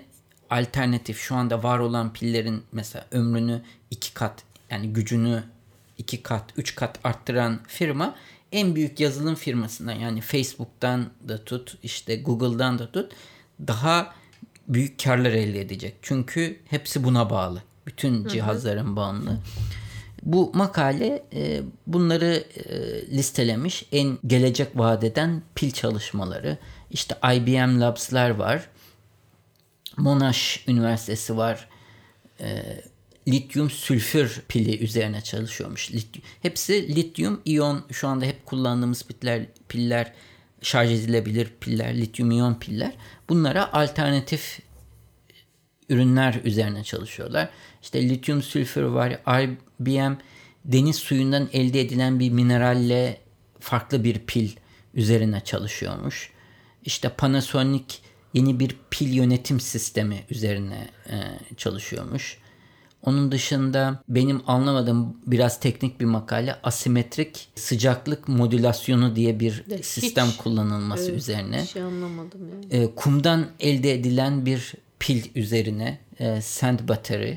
alternatif 0.49 1.19
şu 1.19 1.35
anda 1.35 1.63
var 1.63 1.79
olan 1.79 2.13
pillerin 2.13 2.63
mesela 2.71 3.05
ömrünü 3.11 3.61
iki 3.91 4.13
kat 4.13 4.43
yani 4.69 4.93
gücünü 4.93 5.43
iki 5.97 6.23
kat, 6.23 6.43
üç 6.57 6.75
kat 6.75 6.99
arttıran 7.03 7.59
firma 7.67 8.15
en 8.51 8.75
büyük 8.75 8.99
yazılım 8.99 9.35
firmasından 9.35 9.93
yani 9.93 10.21
Facebook'tan 10.21 11.09
da 11.27 11.43
tut 11.43 11.77
işte 11.83 12.15
Google'dan 12.15 12.79
da 12.79 12.91
tut 12.91 13.11
daha 13.67 14.13
büyük 14.67 15.03
karlar 15.03 15.31
elde 15.31 15.61
edecek. 15.61 15.95
Çünkü 16.01 16.59
hepsi 16.65 17.03
buna 17.03 17.29
bağlı. 17.29 17.63
Bütün 17.87 18.27
cihazların 18.27 18.95
bağımlı. 18.95 19.37
Bu 20.23 20.51
makale 20.53 21.23
e, 21.33 21.61
bunları 21.87 22.43
e, 22.55 22.75
listelemiş. 23.17 23.85
En 23.91 24.17
gelecek 24.27 24.67
vadeden 24.75 25.41
pil 25.55 25.71
çalışmaları. 25.71 26.57
İşte 26.91 27.15
IBM 27.35 27.81
Labs'lar 27.81 28.29
var. 28.29 28.69
Monash 29.97 30.63
Üniversitesi 30.67 31.37
var. 31.37 31.67
E, 32.41 32.81
lityum 33.27 33.69
sülfür 33.69 34.41
pili 34.47 34.79
üzerine 34.83 35.21
çalışıyormuş. 35.21 35.91
Lityum, 35.91 36.25
hepsi 36.41 36.95
lityum 36.95 37.41
iyon 37.45 37.83
şu 37.91 38.07
anda 38.07 38.25
hep 38.25 38.45
kullandığımız 38.45 39.03
piller, 39.03 39.45
piller 39.69 40.13
şarj 40.61 40.91
edilebilir 40.91 41.53
piller, 41.59 41.97
lityum 41.97 42.31
iyon 42.31 42.55
piller. 42.55 42.93
Bunlara 43.29 43.73
alternatif 43.73 44.59
ürünler 45.89 46.41
üzerine 46.43 46.83
çalışıyorlar. 46.83 47.49
İşte 47.81 48.09
lityum 48.09 48.41
sülfür 48.41 48.83
var. 48.83 49.19
IBM 49.41 50.13
deniz 50.65 50.95
suyundan 50.95 51.49
elde 51.53 51.81
edilen 51.81 52.19
bir 52.19 52.29
mineralle 52.29 53.21
farklı 53.59 54.03
bir 54.03 54.19
pil 54.19 54.49
üzerine 54.93 55.41
çalışıyormuş. 55.43 56.31
İşte 56.83 57.09
Panasonic 57.09 57.95
yeni 58.33 58.59
bir 58.59 58.77
pil 58.89 59.13
yönetim 59.13 59.59
sistemi 59.59 60.23
üzerine 60.29 60.89
e, 61.09 61.15
çalışıyormuş. 61.57 62.37
Onun 63.03 63.31
dışında 63.31 64.03
benim 64.09 64.41
anlamadığım 64.47 65.17
biraz 65.27 65.59
teknik 65.59 65.99
bir 65.99 66.05
makale 66.05 66.55
asimetrik 66.63 67.49
sıcaklık 67.55 68.27
modülasyonu 68.27 69.15
diye 69.15 69.39
bir 69.39 69.63
Hiç, 69.77 69.85
sistem 69.85 70.27
kullanılması 70.37 71.09
evet, 71.09 71.19
üzerine. 71.19 71.61
Hiç 71.61 71.69
şey 71.69 71.81
anlamadım 71.81 72.41
yani. 72.53 72.83
E, 72.83 72.95
kumdan 72.95 73.47
elde 73.59 73.93
edilen 73.93 74.45
bir 74.45 74.73
pil 74.99 75.23
üzerine 75.35 75.99
e, 76.19 76.41
sand 76.41 76.79
battery 76.87 77.33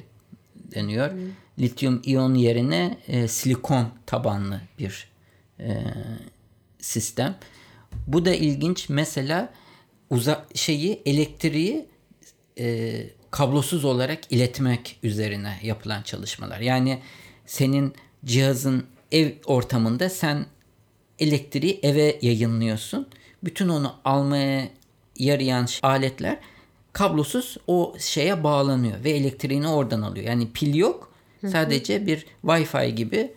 deniyor. 0.74 1.12
Hmm. 1.12 1.20
Lityum 1.58 2.00
iyon 2.04 2.34
yerine 2.34 2.98
e, 3.08 3.28
silikon 3.28 3.88
tabanlı 4.06 4.60
bir 4.78 5.08
e, 5.60 5.84
sistem. 6.78 7.36
Bu 8.06 8.24
da 8.24 8.34
ilginç. 8.34 8.88
Mesela 8.88 9.52
uza 10.10 10.46
şeyi 10.54 11.02
elektriği 11.06 11.86
e, 12.58 13.06
kablosuz 13.30 13.84
olarak 13.84 14.32
iletmek 14.32 14.98
üzerine 15.02 15.58
yapılan 15.62 16.02
çalışmalar. 16.02 16.60
Yani 16.60 16.98
senin 17.46 17.94
cihazın 18.24 18.86
ev 19.12 19.32
ortamında 19.44 20.10
sen 20.10 20.46
elektriği 21.18 21.80
eve 21.82 22.18
yayınlıyorsun. 22.22 23.08
Bütün 23.44 23.68
onu 23.68 23.94
almaya 24.04 24.68
yarayan 25.18 25.66
aletler 25.82 26.38
kablosuz 26.92 27.56
o 27.66 27.94
şeye 27.98 28.44
bağlanıyor 28.44 29.04
ve 29.04 29.10
elektriğini 29.10 29.68
oradan 29.68 30.02
alıyor. 30.02 30.26
Yani 30.26 30.52
pil 30.52 30.74
yok. 30.74 31.10
Sadece 31.46 32.06
bir 32.06 32.26
Wi-Fi 32.44 32.88
gibi 32.88 33.32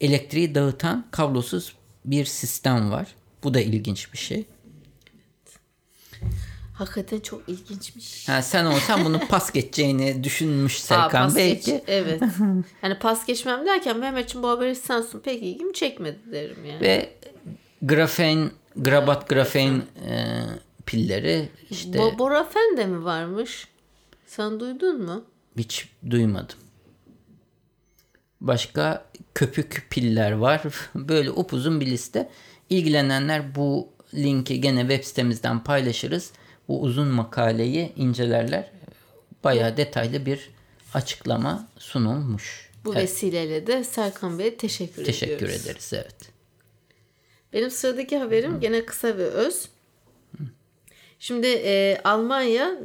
elektriği 0.00 0.54
dağıtan 0.54 1.06
kablosuz 1.10 1.76
bir 2.04 2.24
sistem 2.24 2.90
var. 2.90 3.14
Bu 3.44 3.54
da 3.54 3.60
ilginç 3.60 4.12
bir 4.12 4.18
şey. 4.18 4.44
Hakikaten 6.74 7.20
çok 7.20 7.48
ilginçmiş. 7.48 8.28
Ha, 8.28 8.42
sen 8.42 8.64
olsan 8.64 9.04
bunu 9.04 9.20
pas 9.28 9.52
geçeceğini 9.52 10.24
düşünmüş 10.24 10.80
Serkan 10.80 11.22
Aa, 11.22 11.26
pas 11.26 11.36
belki. 11.36 11.70
Geç, 11.70 11.82
evet. 11.86 12.22
yani 12.82 12.98
pas 12.98 13.26
geçmem 13.26 13.66
derken 13.66 13.98
Mehmetciğim 13.98 14.42
bu 14.42 14.48
haberi 14.48 14.74
sensin 14.76 15.20
pek 15.20 15.42
ilgimi 15.42 15.72
çekmedi 15.72 16.18
derim 16.32 16.64
yani. 16.64 16.80
Ve 16.80 17.12
grafen, 17.82 18.50
grabat 18.76 19.28
grafen 19.28 19.82
e, 20.08 20.42
pilleri 20.86 21.48
işte 21.70 21.98
Bo 21.98 22.18
Borafen 22.18 22.76
de 22.76 22.86
mi 22.86 23.04
varmış? 23.04 23.68
Sen 24.26 24.60
duydun 24.60 25.02
mu? 25.02 25.24
hiç 25.58 25.88
duymadım. 26.10 26.56
Başka 28.40 29.04
köpük 29.34 29.86
piller 29.90 30.32
var. 30.32 30.62
Böyle 30.94 31.30
upuzun 31.30 31.80
bir 31.80 31.86
liste. 31.86 32.30
İlgilenenler 32.70 33.54
bu 33.54 33.88
linki 34.14 34.60
gene 34.60 34.80
web 34.80 35.04
sitemizden 35.04 35.64
paylaşırız. 35.64 36.32
Bu 36.68 36.82
uzun 36.82 37.08
makaleyi 37.08 37.92
incelerler. 37.96 38.70
Bayağı 39.44 39.76
detaylı 39.76 40.26
bir 40.26 40.50
açıklama 40.94 41.68
sunulmuş. 41.78 42.70
Bu 42.84 42.92
Evet, 42.94 43.02
vesileyle 43.02 43.66
de 43.66 43.84
Serkan 43.84 44.38
Bey'e 44.38 44.56
teşekkür, 44.56 45.04
teşekkür 45.04 45.34
ediyoruz. 45.36 45.66
ederiz. 45.66 45.90
Evet. 45.94 46.16
Benim 47.52 47.70
sıradaki 47.70 48.18
haberim 48.18 48.60
gene 48.60 48.84
kısa 48.86 49.08
ve 49.18 49.24
öz. 49.26 49.68
Şimdi 51.18 51.46
e, 51.46 52.00
Almanya 52.04 52.76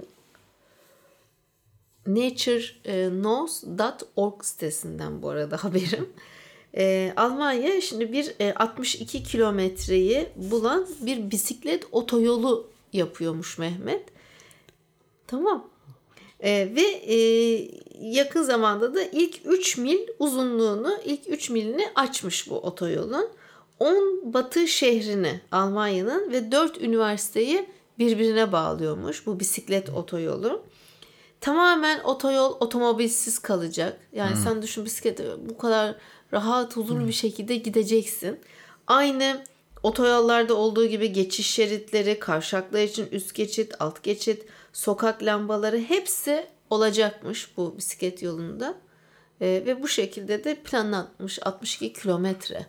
natureknows.org 2.07 4.43
sitesinden 4.43 5.21
bu 5.21 5.29
arada 5.29 5.57
haberim. 5.63 6.09
E, 6.77 7.13
Almanya 7.15 7.81
şimdi 7.81 8.13
bir 8.13 8.33
e, 8.39 8.53
62 8.53 9.23
kilometreyi 9.23 10.27
bulan 10.35 10.87
bir 11.01 11.31
bisiklet 11.31 11.83
otoyolu 11.91 12.69
yapıyormuş 12.97 13.57
Mehmet. 13.57 14.05
Tamam. 15.27 15.69
E, 16.39 16.75
ve 16.75 16.81
e, 16.81 17.17
yakın 17.99 18.43
zamanda 18.43 18.95
da 18.95 19.01
ilk 19.01 19.39
3 19.45 19.77
mil 19.77 19.99
uzunluğunu, 20.19 20.97
ilk 21.05 21.29
3 21.29 21.49
milini 21.49 21.87
açmış 21.95 22.49
bu 22.49 22.55
otoyolun. 22.55 23.29
10 23.79 24.33
batı 24.33 24.67
şehrini 24.67 25.41
Almanya'nın 25.51 26.31
ve 26.31 26.51
4 26.51 26.81
üniversiteyi 26.81 27.69
birbirine 27.99 28.51
bağlıyormuş 28.51 29.25
bu 29.25 29.39
bisiklet 29.39 29.89
otoyolu. 29.89 30.63
Tamamen 31.41 31.99
otoyol 32.03 32.57
otomobilsiz 32.59 33.39
kalacak. 33.39 33.99
Yani 34.13 34.35
sen 34.35 34.61
düşün 34.61 34.85
bisiklet 34.85 35.21
bu 35.49 35.57
kadar 35.57 35.95
rahat, 36.33 36.77
huzurlu 36.77 37.07
bir 37.07 37.13
şekilde 37.13 37.55
gideceksin. 37.55 38.39
Aynı 38.87 39.43
otoyollarda 39.83 40.53
olduğu 40.53 40.85
gibi 40.85 41.13
geçiş 41.13 41.51
şeritleri, 41.51 42.19
kavşaklar 42.19 42.81
için 42.81 43.07
üst 43.11 43.35
geçit, 43.35 43.73
alt 43.79 44.03
geçit, 44.03 44.45
sokak 44.73 45.23
lambaları 45.23 45.79
hepsi 45.79 46.47
olacakmış 46.69 47.57
bu 47.57 47.77
bisiklet 47.77 48.23
yolunda. 48.23 48.75
Ee, 49.41 49.63
ve 49.65 49.83
bu 49.83 49.87
şekilde 49.87 50.43
de 50.43 50.55
planlanmış 50.55 51.39
62 51.45 51.93
kilometre. 51.93 52.65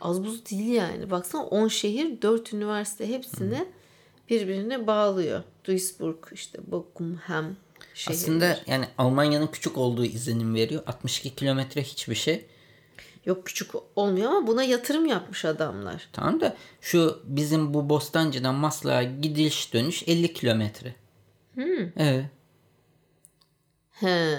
Az 0.00 0.24
buz 0.24 0.46
değil 0.50 0.72
yani. 0.72 1.10
Baksana 1.10 1.44
10 1.44 1.68
şehir, 1.68 2.22
4 2.22 2.52
üniversite 2.52 3.08
hepsini 3.08 3.68
birbirine 4.30 4.86
bağlıyor. 4.86 5.42
Duisburg, 5.64 6.16
işte 6.32 6.58
Bochum, 6.66 7.16
Hem 7.16 7.56
şehirleri. 7.94 8.22
Aslında 8.22 8.58
yani 8.66 8.84
Almanya'nın 8.98 9.46
küçük 9.46 9.78
olduğu 9.78 10.04
izlenim 10.04 10.54
veriyor. 10.54 10.82
62 10.86 11.34
kilometre 11.34 11.82
hiçbir 11.82 12.14
şey. 12.14 12.46
Yok 13.26 13.46
küçük 13.46 13.70
olmuyor 13.96 14.30
ama 14.30 14.46
buna 14.46 14.64
yatırım 14.64 15.06
yapmış 15.06 15.44
adamlar. 15.44 16.08
Tamam 16.12 16.40
da 16.40 16.56
şu 16.80 17.20
bizim 17.24 17.74
bu 17.74 17.88
Bostancı'dan 17.88 18.54
Maslak'a 18.54 19.02
gidiş 19.02 19.74
dönüş 19.74 20.02
50 20.08 20.32
kilometre. 20.32 20.94
Evet. 21.96 22.24
He. 23.90 24.38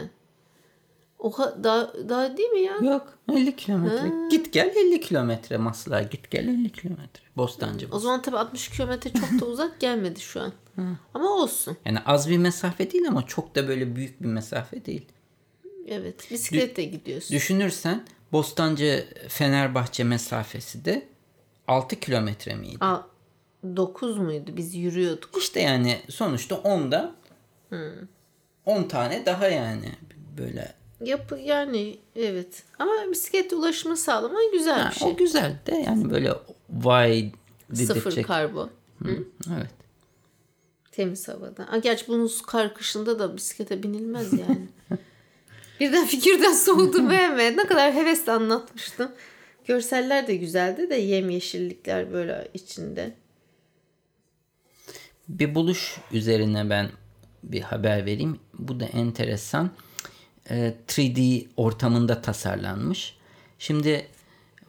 Oha 1.19 1.63
daha, 1.63 1.93
daha 2.09 2.37
değil 2.37 2.49
mi 2.49 2.59
ya? 2.61 2.75
Yok 2.81 3.17
50 3.31 3.55
kilometre. 3.55 4.11
Git 4.31 4.53
gel 4.53 4.73
50 4.75 5.01
kilometre 5.01 5.57
Maslak'a 5.57 6.01
git 6.01 6.31
gel 6.31 6.47
50 6.47 6.71
kilometre. 6.71 7.23
Bostancı. 7.37 7.87
O 7.91 7.99
zaman 7.99 8.21
tabii 8.21 8.37
60 8.37 8.69
kilometre 8.69 9.13
çok 9.13 9.41
da 9.41 9.45
uzak 9.45 9.79
gelmedi 9.79 10.19
şu 10.19 10.41
an. 10.41 10.53
Ama 11.13 11.29
olsun. 11.29 11.77
Yani 11.85 11.99
az 12.05 12.29
bir 12.29 12.37
mesafe 12.37 12.91
değil 12.91 13.07
ama 13.07 13.27
çok 13.27 13.55
da 13.55 13.67
böyle 13.67 13.95
büyük 13.95 14.21
bir 14.21 14.27
mesafe 14.27 14.85
değil. 14.85 15.05
Evet. 15.87 16.31
Bisikletle 16.31 16.83
gidiyorsun. 16.83 17.35
Düşünürsen 17.35 18.05
Bostancı 18.33 19.07
Fenerbahçe 19.27 20.03
mesafesi 20.03 20.85
de 20.85 21.07
6 21.67 21.95
kilometre 21.99 22.55
miydi? 22.55 22.77
Aa, 22.81 22.99
9 23.75 24.17
muydu? 24.17 24.51
Biz 24.57 24.75
yürüyorduk. 24.75 25.29
İşte 25.37 25.59
yani 25.61 26.01
sonuçta 26.09 26.55
10'da 26.55 27.15
10 28.65 28.83
tane 28.83 29.25
daha 29.25 29.47
yani 29.47 29.89
böyle. 30.37 30.73
Yapı 31.01 31.35
yani 31.39 31.99
evet. 32.15 32.63
Ama 32.79 32.91
bisiklet 33.11 33.53
ulaşımı 33.53 33.97
sağlaman 33.97 34.51
güzel 34.51 34.79
Ha, 34.79 34.89
bir 34.89 34.95
şey. 34.95 35.07
O 35.11 35.15
güzel 35.17 35.55
de 35.65 35.75
yani 35.75 36.09
böyle 36.09 36.33
vay 36.69 37.31
Sıfır 37.73 37.95
dedirtecek. 37.95 38.27
karbon. 38.27 38.69
Evet. 39.57 39.71
Temiz 40.91 41.27
havada. 41.27 41.67
Aa, 41.67 41.77
gerçi 41.77 42.07
bunun 42.07 42.31
kar 42.47 42.73
kışında 42.73 43.19
da 43.19 43.37
bisiklete 43.37 43.83
binilmez 43.83 44.33
yani. 44.33 44.67
Birden 45.83 46.05
fikirden 46.05 46.53
soğudum 46.53 47.05
Mehmet. 47.07 47.55
Ne 47.55 47.67
kadar 47.67 47.93
hevesle 47.93 48.31
anlatmıştım. 48.31 49.11
Görseller 49.65 50.27
de 50.27 50.35
güzeldi 50.35 50.89
de 50.89 50.95
yemyeşillikler 50.95 52.13
böyle 52.13 52.47
içinde. 52.53 53.13
Bir 55.27 55.55
buluş 55.55 55.97
üzerine 56.11 56.69
ben 56.69 56.89
bir 57.43 57.61
haber 57.61 58.05
vereyim. 58.05 58.39
Bu 58.59 58.79
da 58.79 58.85
enteresan. 58.85 59.71
Ee, 60.49 60.73
3D 60.87 61.45
ortamında 61.57 62.21
tasarlanmış. 62.21 63.17
Şimdi 63.59 64.07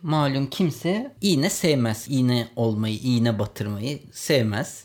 malum 0.02 0.50
kimse 0.50 1.14
iğne 1.20 1.50
sevmez. 1.50 2.06
İğne 2.08 2.48
olmayı, 2.56 2.98
iğne 2.98 3.38
batırmayı 3.38 3.98
sevmez. 4.12 4.84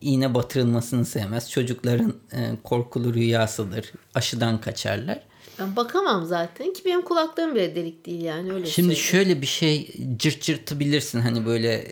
İğne 0.00 0.34
batırılmasını 0.34 1.04
sevmez. 1.04 1.50
Çocukların 1.50 2.14
e, 2.32 2.50
korkulu 2.64 3.14
rüyasıdır. 3.14 3.92
Aşıdan 4.14 4.60
kaçarlar. 4.60 5.31
Ben 5.58 5.76
bakamam 5.76 6.24
zaten 6.24 6.72
ki 6.72 6.84
benim 6.84 7.02
kulaklarım 7.02 7.54
bile 7.54 7.76
delik 7.76 8.06
değil 8.06 8.20
yani 8.22 8.52
öyle 8.52 8.66
Şimdi 8.66 8.96
söyleyeyim. 8.96 9.06
şöyle 9.26 9.42
bir 9.42 9.46
şey 9.46 9.94
cırt 10.16 10.42
cırtı 10.42 10.80
bilirsin 10.80 11.20
hani 11.20 11.46
böyle 11.46 11.86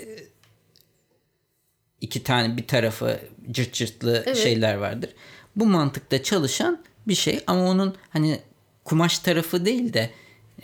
iki 2.00 2.22
tane 2.22 2.56
bir 2.56 2.66
tarafı 2.66 3.20
cırt 3.50 3.72
cırtlı 3.72 4.22
Evet. 4.26 4.36
şeyler 4.36 4.74
vardır. 4.74 5.10
Bu 5.56 5.66
mantıkta 5.66 6.22
çalışan 6.22 6.82
bir 7.08 7.14
şey 7.14 7.40
ama 7.46 7.68
onun 7.68 7.94
hani 8.10 8.40
kumaş 8.84 9.18
tarafı 9.18 9.64
değil 9.64 9.92
de 9.92 10.10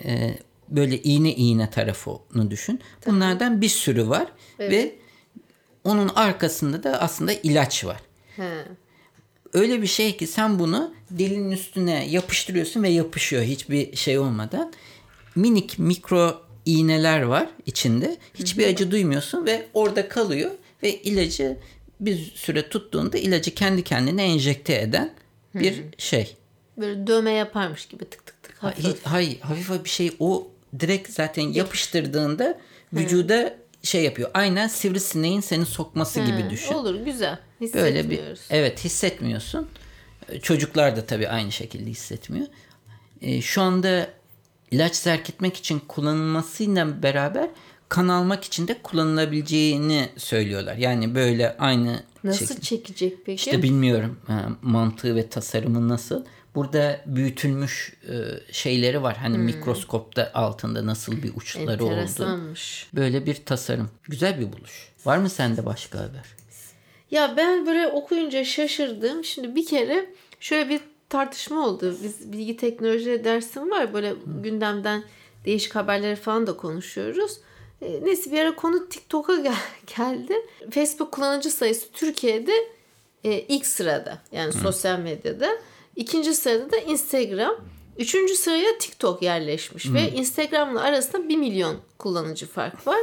e, 0.05 0.38
böyle 0.68 1.03
iğne 1.03 1.35
iğne 1.35 1.70
tarafını 1.70 2.51
düşün. 2.51 2.81
Bunlardan 3.07 3.61
bir 3.61 3.68
sürü 3.68 4.09
var 4.09 4.27
ve 4.59 4.94
onun 5.85 6.09
arkasında 6.09 6.83
da 6.83 7.01
aslında 7.01 7.33
ilaç 7.33 7.85
var. 7.85 8.01
He. 8.37 8.64
Öyle 9.53 9.83
bir 9.83 9.87
şey 9.87 10.16
ki 10.16 10.27
sen 10.27 10.59
bunu 10.59 10.94
dilinin 11.19 11.51
üstüne 11.51 12.07
yapıştırıyorsun 12.07 12.83
ve 12.83 12.88
yapışıyor 12.88 13.42
hiçbir 13.42 13.97
şey 13.97 14.19
olmadan. 14.19 14.73
Minik 15.35 15.79
mikro 15.79 16.42
iğneler 16.64 17.23
var 17.23 17.49
içinde. 17.66 18.16
Hiçbir 18.35 18.66
acı 18.66 18.90
duymuyorsun 18.90 19.47
ve 19.47 19.66
orada 19.75 20.09
kalıyor 20.09 20.51
ve 20.83 20.95
ilacı 21.03 21.57
bir 22.01 22.33
süre 22.35 22.69
tuttuğunda 22.69 23.19
ilacı 23.19 23.55
kendi 23.55 23.85
kendine 23.85 24.25
enjekte 24.25 24.75
eden 24.75 25.14
bir 25.55 25.85
şey. 25.99 26.37
Böyle 26.77 27.07
dövme 27.07 27.31
yaparmış 27.31 27.87
gibi 27.87 28.05
tık 28.05 28.27
tık 28.27 28.42
tık. 28.42 28.62
hafif 28.62 28.85
Hiç, 28.85 28.97
hayır 29.03 29.40
hafif 29.40 29.85
bir 29.85 29.90
şey 29.90 30.11
o 30.19 30.49
direkt 30.81 31.11
zaten 31.11 31.42
yapıştırdığında 31.42 32.59
vücuda 32.92 33.57
şey 33.83 34.05
yapıyor. 34.05 34.31
Aynen 34.35 34.69
sivrisineğin 34.69 35.40
seni 35.40 35.66
sokması 35.66 36.21
gibi 36.21 36.51
düşün. 36.51 36.75
Olur 36.75 36.95
güzel. 36.95 37.38
Böyle 37.75 38.11
bir 38.11 38.21
evet 38.51 38.85
hissetmiyorsun. 38.85 39.69
Çocuklar 40.43 40.97
da 40.97 41.07
tabii 41.07 41.29
aynı 41.29 41.53
şekilde 41.53 41.91
hissetmiyor. 41.91 42.47
Ee, 43.21 43.41
şu 43.41 43.62
anda 43.62 44.09
ilaç 44.71 44.97
zerk 44.97 45.31
etmek 45.31 45.57
için 45.57 45.79
kullanılmasıyla 45.89 47.03
beraber 47.03 47.49
kan 47.89 48.09
almak 48.09 48.45
için 48.45 48.69
de 48.69 48.83
kullanılabileceğini 48.83 50.09
söylüyorlar. 50.17 50.77
Yani 50.77 51.15
böyle 51.15 51.57
aynı 51.59 52.03
Nasıl 52.25 52.47
şekilde. 52.47 52.61
çekecek 52.61 53.19
peki? 53.27 53.35
İşte 53.35 53.62
bilmiyorum 53.62 54.19
ha, 54.27 54.49
mantığı 54.62 55.17
ve 55.17 55.29
tasarımı 55.29 55.89
nasıl. 55.89 56.25
Burada 56.55 57.01
büyütülmüş 57.07 57.95
e, 58.09 58.15
şeyleri 58.53 59.03
var. 59.03 59.17
Hani 59.17 59.39
mikroskopta 59.39 60.31
altında 60.35 60.87
nasıl 60.87 61.23
bir 61.23 61.33
uçları 61.37 61.85
oldu. 61.85 62.55
Böyle 62.95 63.27
bir 63.27 63.35
tasarım. 63.35 63.91
Güzel 64.03 64.41
bir 64.41 64.53
buluş. 64.53 64.89
Var 65.05 65.19
mı 65.19 65.31
sende 65.31 65.67
başka 65.67 65.99
haber? 65.99 66.25
Ya 67.11 67.35
ben 67.37 67.66
böyle 67.66 67.88
okuyunca 67.88 68.45
şaşırdım. 68.45 69.25
Şimdi 69.25 69.55
bir 69.55 69.66
kere 69.66 70.11
şöyle 70.40 70.69
bir 70.69 70.81
tartışma 71.09 71.66
oldu. 71.69 71.97
Biz 72.03 72.33
bilgi 72.33 72.57
teknoloji 72.57 73.25
dersim 73.25 73.71
var. 73.71 73.95
Böyle 73.95 74.14
gündemden 74.42 75.05
değişik 75.45 75.75
haberleri 75.77 76.16
falan 76.16 76.47
da 76.47 76.57
konuşuyoruz. 76.57 77.40
E, 77.83 78.01
neyse 78.05 78.33
bir 78.33 78.38
ara 78.40 78.55
konu 78.57 78.88
TikTok'a 78.88 79.37
gel- 79.37 79.55
geldi. 79.97 80.35
Facebook 80.71 81.12
kullanıcı 81.12 81.51
sayısı 81.51 81.92
Türkiye'de 81.92 82.53
e, 83.25 83.40
ilk 83.40 83.66
sırada. 83.66 84.19
Yani 84.33 84.53
sosyal 84.53 84.99
medyada. 84.99 85.49
İkinci 85.97 86.35
sırada 86.35 86.73
da 86.73 86.77
Instagram. 86.77 87.57
Üçüncü 87.99 88.35
sıraya 88.35 88.79
TikTok 88.79 89.23
yerleşmiş. 89.23 89.92
Ve 89.92 90.11
Instagram'la 90.12 90.81
arasında 90.81 91.29
1 91.29 91.37
milyon 91.37 91.77
kullanıcı 91.99 92.47
fark 92.47 92.87
var. 92.87 92.99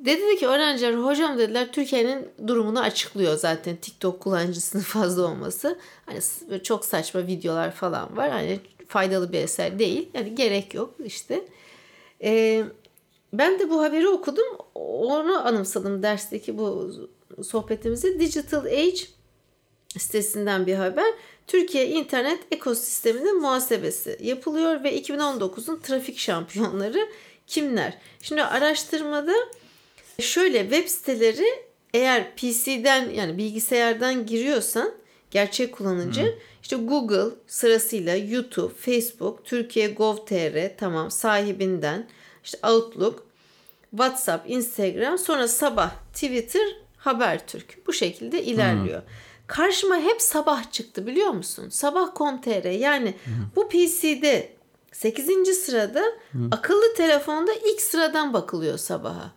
Dedi 0.00 0.36
ki 0.36 0.46
öğrenciler 0.46 0.94
hocam 0.94 1.38
dediler 1.38 1.72
Türkiye'nin 1.72 2.28
durumunu 2.46 2.80
açıklıyor 2.80 3.36
zaten 3.36 3.76
TikTok 3.76 4.20
kullanıcısının 4.20 4.82
fazla 4.82 5.22
olması. 5.22 5.78
Hani 6.06 6.20
çok 6.62 6.84
saçma 6.84 7.26
videolar 7.26 7.70
falan 7.70 8.16
var. 8.16 8.30
Hani 8.30 8.60
faydalı 8.88 9.32
bir 9.32 9.38
eser 9.38 9.78
değil. 9.78 10.08
Yani 10.14 10.34
gerek 10.34 10.74
yok 10.74 10.94
işte. 11.04 11.44
Ee, 12.22 12.64
ben 13.32 13.58
de 13.58 13.70
bu 13.70 13.82
haberi 13.82 14.08
okudum. 14.08 14.46
Onu 14.74 15.46
anımsadım 15.46 16.02
dersteki 16.02 16.58
bu 16.58 16.92
sohbetimizi. 17.44 18.20
Digital 18.20 18.64
Age 18.64 19.00
sitesinden 19.98 20.66
bir 20.66 20.74
haber. 20.74 21.14
Türkiye 21.46 21.88
internet 21.88 22.40
ekosisteminin 22.50 23.40
muhasebesi 23.40 24.18
yapılıyor 24.20 24.84
ve 24.84 25.00
2019'un 25.00 25.80
trafik 25.80 26.18
şampiyonları 26.18 27.08
kimler? 27.46 27.98
Şimdi 28.22 28.44
araştırmada 28.44 29.34
şöyle 30.18 30.60
web 30.60 30.88
siteleri 30.88 31.46
eğer 31.94 32.36
PC'den 32.36 33.10
yani 33.10 33.38
bilgisayardan 33.38 34.26
giriyorsan 34.26 34.92
gerçek 35.30 35.74
kullanıcı 35.74 36.38
işte 36.62 36.76
Google 36.76 37.34
sırasıyla 37.46 38.16
YouTube, 38.16 38.74
Facebook, 38.74 39.44
Türkiye 39.44 39.88
Gov.tr 39.88 40.76
tamam 40.78 41.10
sahibinden 41.10 42.08
işte 42.44 42.58
Outlook, 42.68 43.26
WhatsApp, 43.90 44.50
Instagram 44.50 45.18
sonra 45.18 45.48
sabah 45.48 45.90
Twitter, 46.14 46.76
Habertürk 46.96 47.86
bu 47.86 47.92
şekilde 47.92 48.42
ilerliyor. 48.42 49.02
Karşıma 49.46 49.96
hep 49.96 50.22
sabah 50.22 50.72
çıktı 50.72 51.06
biliyor 51.06 51.30
musun? 51.30 51.68
Sabah.com.tr 51.68 52.70
yani 52.70 53.14
bu 53.56 53.68
PC'de 53.68 54.56
8. 54.92 55.56
sırada 55.56 56.04
akıllı 56.50 56.94
telefonda 56.96 57.52
ilk 57.52 57.80
sıradan 57.80 58.32
bakılıyor 58.32 58.78
sabaha. 58.78 59.35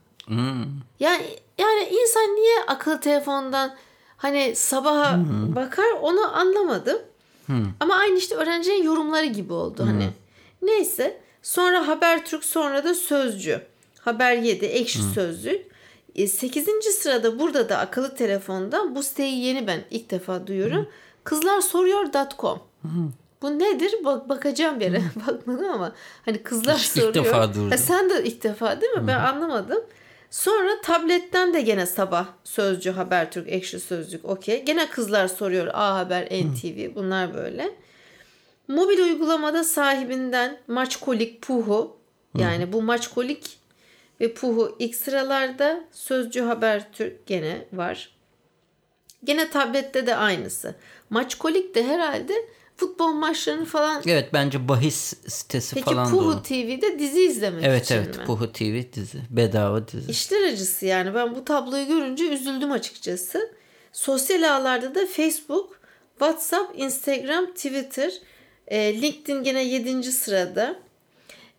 Yani 1.00 1.26
yani 1.58 1.90
insan 1.92 2.24
niye 2.36 2.56
akıllı 2.68 3.00
telefondan 3.00 3.76
hani 4.18 4.56
sabaha 4.56 5.20
bakar 5.56 5.92
onu 6.02 6.36
anlamadım. 6.38 6.98
Ama 7.80 7.96
aynı 7.96 8.18
işte 8.18 8.36
öğrencinin 8.36 8.84
yorumları 8.84 9.26
gibi 9.26 9.54
oldu 9.54 9.84
hani. 9.86 10.10
Neyse 10.62 11.22
sonra 11.44 11.88
Habertürk 11.88 12.44
sonra 12.46 12.84
da 12.84 12.94
Sözcü. 12.94 13.62
Haber 14.00 14.36
7 14.36 14.66
Ekşi 14.66 15.00
Sözlük. 15.14 15.70
8. 16.28 16.66
sırada 16.86 17.40
burada 17.40 17.70
da 17.70 17.78
akıllı 17.78 18.16
telefonda 18.16 18.96
bu 18.96 19.04
siteyi 19.04 19.46
yeni 19.46 19.68
ben 19.68 19.82
ilk 19.92 20.12
defa 20.12 20.48
duyuyorum. 20.48 20.88
Kızlar 21.24 21.62
soruyor.com. 21.62 22.60
Bu 23.42 23.60
nedir? 23.60 23.96
Bak 24.06 24.30
bakacağım 24.30 24.80
bir 24.80 24.86
yere. 24.86 25.02
Bakmadım 25.28 25.70
ama 25.70 25.92
hani 26.26 26.44
kızlar 26.44 26.76
ilk 26.76 26.82
soruyor. 26.82 27.14
defa 27.14 27.54
duydum. 27.54 27.72
Ha, 27.72 27.78
sen 27.78 28.10
de 28.10 28.24
ilk 28.24 28.44
defa 28.44 28.82
değil 28.82 28.94
mi? 28.94 29.08
Ben 29.08 29.20
anlamadım. 29.20 29.84
Sonra 30.30 30.82
tabletten 30.82 31.54
de 31.54 31.62
gene 31.62 31.86
sabah 31.86 32.28
Sözcü, 32.44 32.92
Habertürk, 32.92 33.50
Ekşi 33.50 33.80
Sözlük 33.80 34.26
okey. 34.26 34.66
Gene 34.66 34.90
kızlar 34.90 35.28
soruyor 35.28 35.68
A 35.74 35.96
Haber, 35.96 36.26
NTV 36.26 36.96
bunlar 36.96 37.34
böyle. 37.34 37.70
Mobil 38.68 39.00
uygulamada 39.00 39.64
sahibinden 39.64 40.58
Maçkolik, 40.68 41.42
Puhu 41.42 41.98
yani 42.38 42.74
bu 42.74 42.82
Maçkolik 42.82 43.60
ve 44.22 44.34
Puhu 44.34 44.76
ilk 44.80 44.96
sıralarda 44.96 45.84
Sözcü, 45.92 46.42
Habertürk 46.42 47.26
gene 47.26 47.66
var. 47.74 48.16
Gene 49.24 49.50
tablette 49.50 50.08
de 50.08 50.16
aynısı. 50.16 50.76
Maçkolik 51.10 51.76
de 51.76 51.88
herhalde 51.88 52.34
futbol 52.80 53.08
maçlarını 53.08 53.66
falan 53.66 54.02
Evet 54.08 54.34
bence 54.34 54.68
bahis 54.68 55.14
sitesi 55.28 55.76
Peki 55.76 55.86
falan 55.86 56.06
da 56.06 56.12
Puhu 56.12 56.30
o. 56.30 56.42
TV'de 56.42 57.00
dizi 57.00 57.22
izlemek 57.22 57.64
Evet 57.64 57.86
için 57.86 57.96
evet 57.96 58.18
mi? 58.18 58.26
Puhu 58.26 58.52
TV 58.52 58.82
dizi. 58.94 59.18
Bedava 59.30 59.88
dizi. 59.88 60.12
İşler 60.12 60.54
acısı 60.54 60.86
yani. 60.86 61.14
Ben 61.14 61.36
bu 61.36 61.46
tabloyu 61.46 61.88
görünce 61.88 62.24
üzüldüm 62.30 62.72
açıkçası. 62.72 63.52
Sosyal 63.94 64.56
ağlarda 64.56 64.96
da 64.96 65.06
Facebook, 65.06 65.80
WhatsApp, 66.20 66.80
Instagram, 66.80 67.46
Twitter, 67.46 68.14
e, 68.68 69.02
LinkedIn 69.02 69.44
gene 69.44 69.64
7. 69.64 70.04
sırada. 70.04 70.76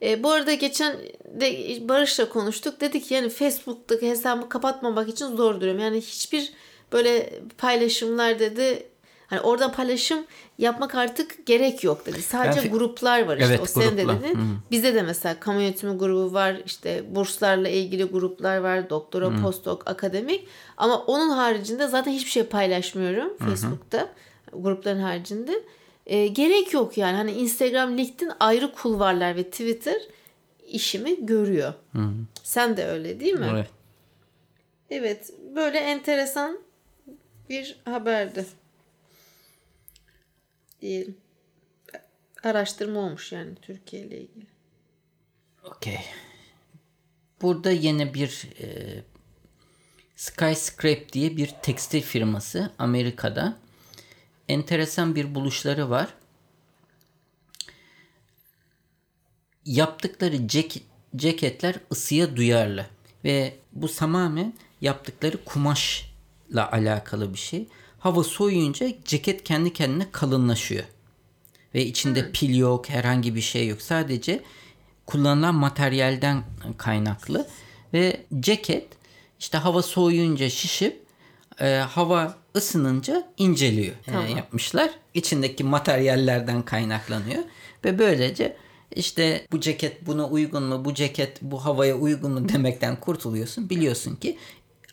E, 0.03 0.23
bu 0.23 0.31
arada 0.31 0.55
geçen 0.55 0.97
de 1.41 1.79
Barış'la 1.89 2.29
konuştuk. 2.29 2.81
Dedik 2.81 3.11
yani 3.11 3.29
Facebook'taki 3.29 4.09
hesabımı 4.09 4.49
kapatmamak 4.49 5.09
için 5.09 5.27
zor 5.27 5.55
duruyorum. 5.55 5.81
Yani 5.81 6.01
hiçbir 6.01 6.53
böyle 6.93 7.41
paylaşımlar 7.59 8.39
dedi 8.39 8.87
Hani 9.31 9.41
oradan 9.41 9.73
paylaşım 9.73 10.25
yapmak 10.59 10.95
artık 10.95 11.47
gerek 11.47 11.85
yok 11.85 12.07
dedi. 12.07 12.23
Sadece 12.23 12.63
Ben- 12.65 12.71
gruplar 12.71 13.27
var 13.27 13.37
işte. 13.37 13.49
Evet, 13.49 13.61
o 13.61 13.67
senin 13.67 13.97
de 13.97 14.09
dedin. 14.09 14.39
Bizde 14.71 14.95
de 14.95 15.03
mesela 15.03 15.41
kamu 15.41 15.61
yönetimi 15.61 15.99
grubu 15.99 16.33
var. 16.33 16.57
işte 16.67 17.05
burslarla 17.15 17.69
ilgili 17.69 18.05
gruplar 18.05 18.59
var. 18.59 18.91
Doktora, 18.91 19.43
postdoc, 19.43 19.83
akademik. 19.87 20.47
Ama 20.77 20.99
onun 20.99 21.31
haricinde 21.31 21.89
zaten 21.89 22.13
hiçbir 22.13 22.31
şey 22.31 22.43
paylaşmıyorum 22.43 23.37
Facebook'ta. 23.39 24.09
Grupların 24.53 25.01
haricinde. 25.01 25.63
E, 26.07 26.27
gerek 26.27 26.73
yok 26.75 26.99
yani. 26.99 27.17
Hani 27.17 27.33
Instagram, 27.33 27.99
LinkedIn 27.99 28.31
ayrı 28.41 28.73
kulvarlar 28.73 29.37
ve 29.37 29.45
Twitter 29.45 30.03
işimi 30.67 31.27
görüyor. 31.27 31.73
Sen 32.43 32.77
de 32.77 32.87
öyle 32.87 33.21
değil 33.21 33.35
mi? 33.35 33.49
Evet. 33.53 33.67
Evet, 34.91 35.33
böyle 35.55 35.79
enteresan 35.79 36.59
bir 37.51 37.77
haberdi. 37.85 38.47
Diyelim. 40.81 41.17
Araştırma 42.43 43.01
olmuş 43.01 43.33
yani 43.33 43.55
Türkiye 43.63 44.03
ile 44.03 44.21
ilgili. 44.21 44.47
Okey. 45.65 45.99
Burada 47.43 47.71
yine 47.71 48.15
bir 48.15 48.49
e, 48.61 48.67
Skyscrape 50.17 51.09
diye 51.13 51.37
bir 51.37 51.47
tekstil 51.63 52.01
firması 52.03 52.73
Amerika'da 52.79 53.59
enteresan 54.49 55.15
bir 55.15 55.35
buluşları 55.35 55.91
var. 55.91 56.15
Yaptıkları 59.65 60.37
cek- 60.37 60.83
ceketler 61.17 61.75
ısıya 61.93 62.37
duyarlı 62.37 62.87
ve 63.25 63.57
bu 63.73 63.93
tamamen 63.95 64.55
yaptıkları 64.81 65.45
kumaşla 65.45 66.73
alakalı 66.73 67.35
bir 67.35 67.39
şey. 67.39 67.69
Hava 68.01 68.25
soğuyunca 68.25 68.87
ceket 69.05 69.45
kendi 69.45 69.73
kendine 69.73 70.07
kalınlaşıyor. 70.13 70.85
Ve 71.75 71.87
içinde 71.87 72.33
pil 72.33 72.55
yok, 72.55 72.89
herhangi 72.89 73.35
bir 73.35 73.41
şey 73.41 73.69
yok. 73.69 73.83
Sadece 73.83 74.43
kullanılan 75.07 75.55
materyalden 75.55 76.45
kaynaklı. 76.79 77.49
Ve 77.95 78.27
ceket 78.41 78.87
işte 79.41 79.59
hava 79.59 79.83
soğuyunca 79.83 80.51
şişip 80.51 81.03
e, 81.61 81.77
hava 81.77 82.35
ısınınca 82.57 83.29
inceliyor 83.37 83.95
e, 84.07 84.31
yapmışlar. 84.31 84.91
İçindeki 85.15 85.65
materyallerden 85.65 86.63
kaynaklanıyor. 86.63 87.43
Ve 87.85 87.99
böylece 87.99 88.57
işte 88.97 89.47
bu 89.53 89.61
ceket 89.61 90.07
buna 90.07 90.29
uygun 90.29 90.63
mu, 90.63 90.85
bu 90.85 90.95
ceket 90.95 91.43
bu 91.43 91.65
havaya 91.65 91.97
uygun 91.97 92.33
mu 92.33 92.49
demekten 92.49 93.01
kurtuluyorsun. 93.01 93.71
Biliyorsun 93.71 94.17
ki 94.17 94.39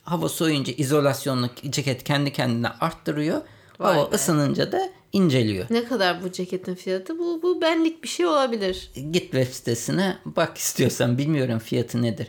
hava 0.07 0.29
soğuyunca 0.29 0.73
izolasyonlu 0.77 1.49
ceket 1.69 2.03
kendi 2.03 2.33
kendine 2.33 2.69
arttırıyor. 2.69 3.41
Vay 3.79 3.95
hava 3.95 4.11
be. 4.11 4.15
ısınınca 4.15 4.71
da 4.71 4.89
inceliyor. 5.13 5.65
Ne 5.69 5.83
kadar 5.85 6.23
bu 6.23 6.31
ceketin 6.31 6.75
fiyatı? 6.75 7.19
Bu, 7.19 7.39
bu 7.43 7.61
benlik 7.61 8.03
bir 8.03 8.07
şey 8.07 8.25
olabilir. 8.25 8.91
Git 9.11 9.21
web 9.23 9.47
sitesine 9.47 10.17
bak 10.25 10.57
istiyorsan 10.57 11.17
bilmiyorum 11.17 11.59
fiyatı 11.59 12.01
nedir. 12.01 12.27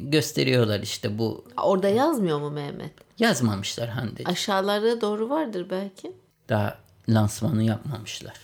Gösteriyorlar 0.00 0.80
işte 0.80 1.18
bu 1.18 1.44
Orada 1.56 1.88
yazmıyor 1.88 2.40
mu 2.40 2.50
Mehmet? 2.50 2.92
yazmamışlar 3.18 3.88
Hande. 3.88 4.22
Aşağılarda 4.24 5.00
doğru 5.00 5.30
vardır 5.30 5.66
belki. 5.70 6.12
Daha 6.48 6.78
lansmanı 7.08 7.62
yapmamışlar. 7.62 8.34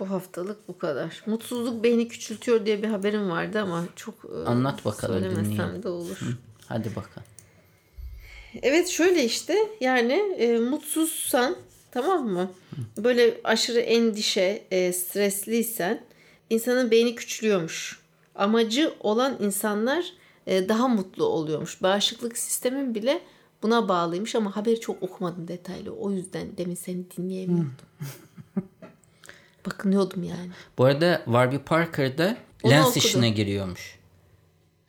Bu 0.00 0.10
haftalık 0.10 0.68
bu 0.68 0.78
kadar. 0.78 1.22
Mutsuzluk 1.26 1.84
beyni 1.84 2.08
küçültüyor 2.08 2.66
diye 2.66 2.82
bir 2.82 2.88
haberim 2.88 3.30
vardı 3.30 3.60
ama 3.62 3.84
çok 3.96 4.14
e, 4.14 4.48
Anlat 4.48 4.84
bakalım 4.84 5.24
dinleyelim. 5.24 5.82
de 5.82 5.88
olur. 5.88 6.18
Hadi 6.68 6.88
bakalım. 6.96 7.28
Evet 8.62 8.88
şöyle 8.88 9.24
işte 9.24 9.56
yani 9.80 10.12
e, 10.12 10.58
mutsuzsan 10.58 11.56
tamam 11.90 12.28
mı? 12.28 12.50
Böyle 12.96 13.40
aşırı 13.44 13.80
endişe, 13.80 14.62
e, 14.70 14.92
stresliysen 14.92 16.02
insanın 16.50 16.90
beyni 16.90 17.14
küçülüyormuş. 17.14 18.00
Amacı 18.34 18.94
olan 19.00 19.36
insanlar 19.40 20.04
e, 20.46 20.68
daha 20.68 20.88
mutlu 20.88 21.24
oluyormuş. 21.24 21.82
Bağışıklık 21.82 22.38
sistemin 22.38 22.94
bile 22.94 23.20
buna 23.62 23.88
bağlıymış 23.88 24.34
ama 24.34 24.56
haberi 24.56 24.80
çok 24.80 25.02
okumadım 25.02 25.48
detaylı. 25.48 25.92
O 25.92 26.10
yüzden 26.10 26.56
demin 26.56 26.74
seni 26.74 27.10
dinleyemiyordum. 27.16 27.74
Bakınıyordum 29.66 30.22
yani. 30.22 30.50
Bu 30.78 30.84
arada 30.84 31.22
Warby 31.24 31.56
Parker'da 31.56 32.36
Onu 32.62 32.72
lens 32.72 32.86
okudum. 32.86 32.98
işine 32.98 33.30
giriyormuş. 33.30 33.95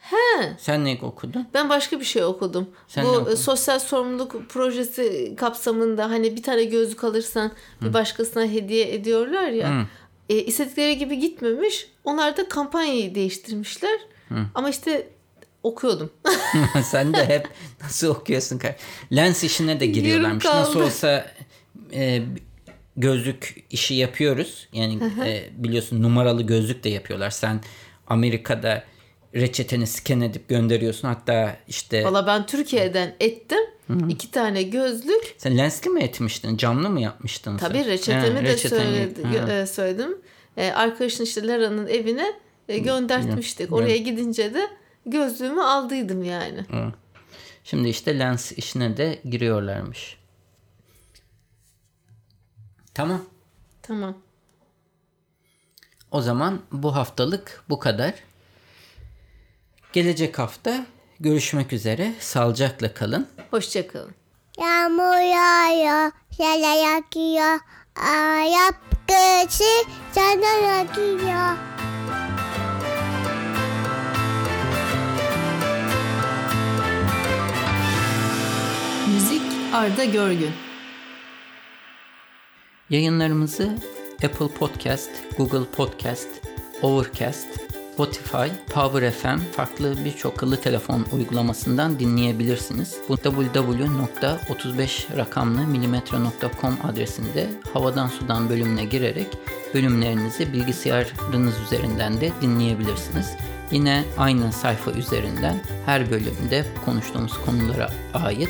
He. 0.10 0.56
Sen 0.58 0.86
ne 0.86 1.00
okudun? 1.02 1.48
Ben 1.54 1.70
başka 1.70 2.00
bir 2.00 2.06
şey 2.06 2.24
okudum. 2.24 2.70
Sen 2.88 3.04
ne 3.06 3.08
Bu 3.08 3.12
okudun? 3.12 3.32
e, 3.32 3.36
sosyal 3.36 3.80
sorumluluk 3.80 4.50
projesi 4.50 5.34
kapsamında 5.38 6.10
hani 6.10 6.36
bir 6.36 6.43
tane 6.43 6.63
gözlük 6.63 7.04
alırsan 7.04 7.52
bir 7.82 7.93
başkasına 7.93 8.46
hediye 8.46 8.93
ediyorlar 8.93 9.48
ya. 9.48 9.86
E, 10.30 10.36
istedikleri 10.36 10.98
gibi 10.98 11.20
gitmemiş. 11.20 11.88
Onlar 12.04 12.38
da 12.38 12.50
kampanyayı 12.50 13.15
değiştirmişler. 13.15 14.00
Ama 14.56 14.70
işte 14.70 15.08
okuyordum. 15.63 16.10
Sen 16.84 17.13
de 17.13 17.26
hep 17.26 17.48
nasıl 17.82 18.08
okuyorsun? 18.08 18.62
Lens 19.15 19.43
işine 19.43 19.80
de 19.80 19.86
giriyorlarmış. 19.86 20.46
Nasıl 20.46 20.82
olsa 20.82 21.32
e, 21.93 22.22
gözlük 22.98 23.65
işi 23.70 23.93
yapıyoruz. 23.93 24.67
Yani 24.74 25.00
e, 25.26 25.50
biliyorsun 25.58 26.04
numaralı 26.04 26.43
gözlük 26.43 26.84
de 26.84 26.89
yapıyorlar. 26.89 27.30
Sen 27.30 27.62
Amerika'da 28.08 28.84
reçeteni 29.38 29.88
scan 29.88 30.21
edip 30.21 30.50
gönderiyorsun. 30.50 31.08
Hatta 31.08 31.58
işte 31.67 32.06
Valla 32.06 32.28
ben 32.28 32.45
Türkiye'den 32.45 33.15
ettim. 33.19 33.60
iki 34.10 34.32
tane 34.32 34.63
gözlük. 34.63 35.36
sen 35.38 35.58
lensli 35.58 35.89
mi 35.89 36.04
etmiştin? 36.04 36.58
Camlı 36.58 36.89
mı 36.89 37.02
yapmıştın? 37.02 37.58
sen? 37.58 37.67
Tabii 37.67 37.86
reçetemi 37.86 38.39
Ha, 38.39 38.45
de 38.45 38.54
reçeteni- 38.54 38.69
söyledi, 38.69 39.21
gö- 39.21 39.62
e, 39.62 39.65
söyledim. 39.67 40.17
E, 40.58 40.71
arkadaşın 40.71 41.23
işte 41.23 41.47
Lara'nın 41.47 41.88
evine 41.88 42.34
e, 42.69 42.78
göndertmiştik. 42.78 43.73
Oraya 43.73 43.97
gidince 43.97 44.54
de 44.54 44.67
gözlüğümü 45.06 45.62
aldıydım 45.62 46.23
yani. 46.23 46.65
Şimdi 47.63 47.89
işte 47.89 48.19
lens 48.19 48.52
işine 48.52 48.97
de 48.97 49.19
giriyorlarmış. 49.30 50.17
Tamam. 52.93 53.21
Tamam. 53.82 54.17
O 56.12 56.21
zaman 56.21 56.62
bu 56.71 56.95
haftalık 56.95 57.63
bu 57.69 57.80
kadar. 57.80 58.13
Gelecek 59.93 60.39
hafta 60.39 60.86
görüşmek 61.19 61.73
üzere. 61.73 62.13
Sağlıcakla 62.19 62.93
kalın. 62.93 63.28
Hoşçakalın. 63.52 64.15
Yağmur 64.60 65.21
yağıyor, 65.34 66.12
yala 66.39 66.76
yakıyor. 66.76 67.60
Arap 67.95 68.76
kışı 69.08 69.84
sana 70.12 70.78
yakıyor. 70.78 71.58
Müzik 79.13 79.41
Arda 79.73 80.06
Görgün. 80.06 80.52
Yayınlarımızı 82.89 83.69
Apple 84.26 84.47
Podcast, 84.47 85.10
Google 85.38 85.65
Podcast, 85.71 86.28
Overcast, 86.82 87.47
Spotify, 87.98 88.48
Power 88.74 89.12
FM 89.12 89.40
farklı 89.52 90.06
birçok 90.06 90.34
akıllı 90.34 90.62
telefon 90.62 91.06
uygulamasından 91.12 92.00
dinleyebilirsiniz. 92.00 92.98
Bu 93.10 93.16
www.35 93.16 95.18
rakamlı 95.18 95.62
adresinde 96.84 97.50
havadan 97.74 98.08
sudan 98.08 98.50
bölümüne 98.50 98.86
girerek 98.86 99.28
bölümlerinizi 99.74 100.54
bilgisayarınız 100.54 101.56
üzerinden 101.66 102.22
de 102.22 102.32
dinleyebilirsiniz. 102.42 103.32
Yine 103.72 104.04
aynı 104.18 104.54
sayfa 104.54 104.92
üzerinden 104.92 105.62
her 105.86 106.12
bölümde 106.12 106.66
konuştuğumuz 106.86 107.34
konulara 107.46 107.90
ait 108.14 108.50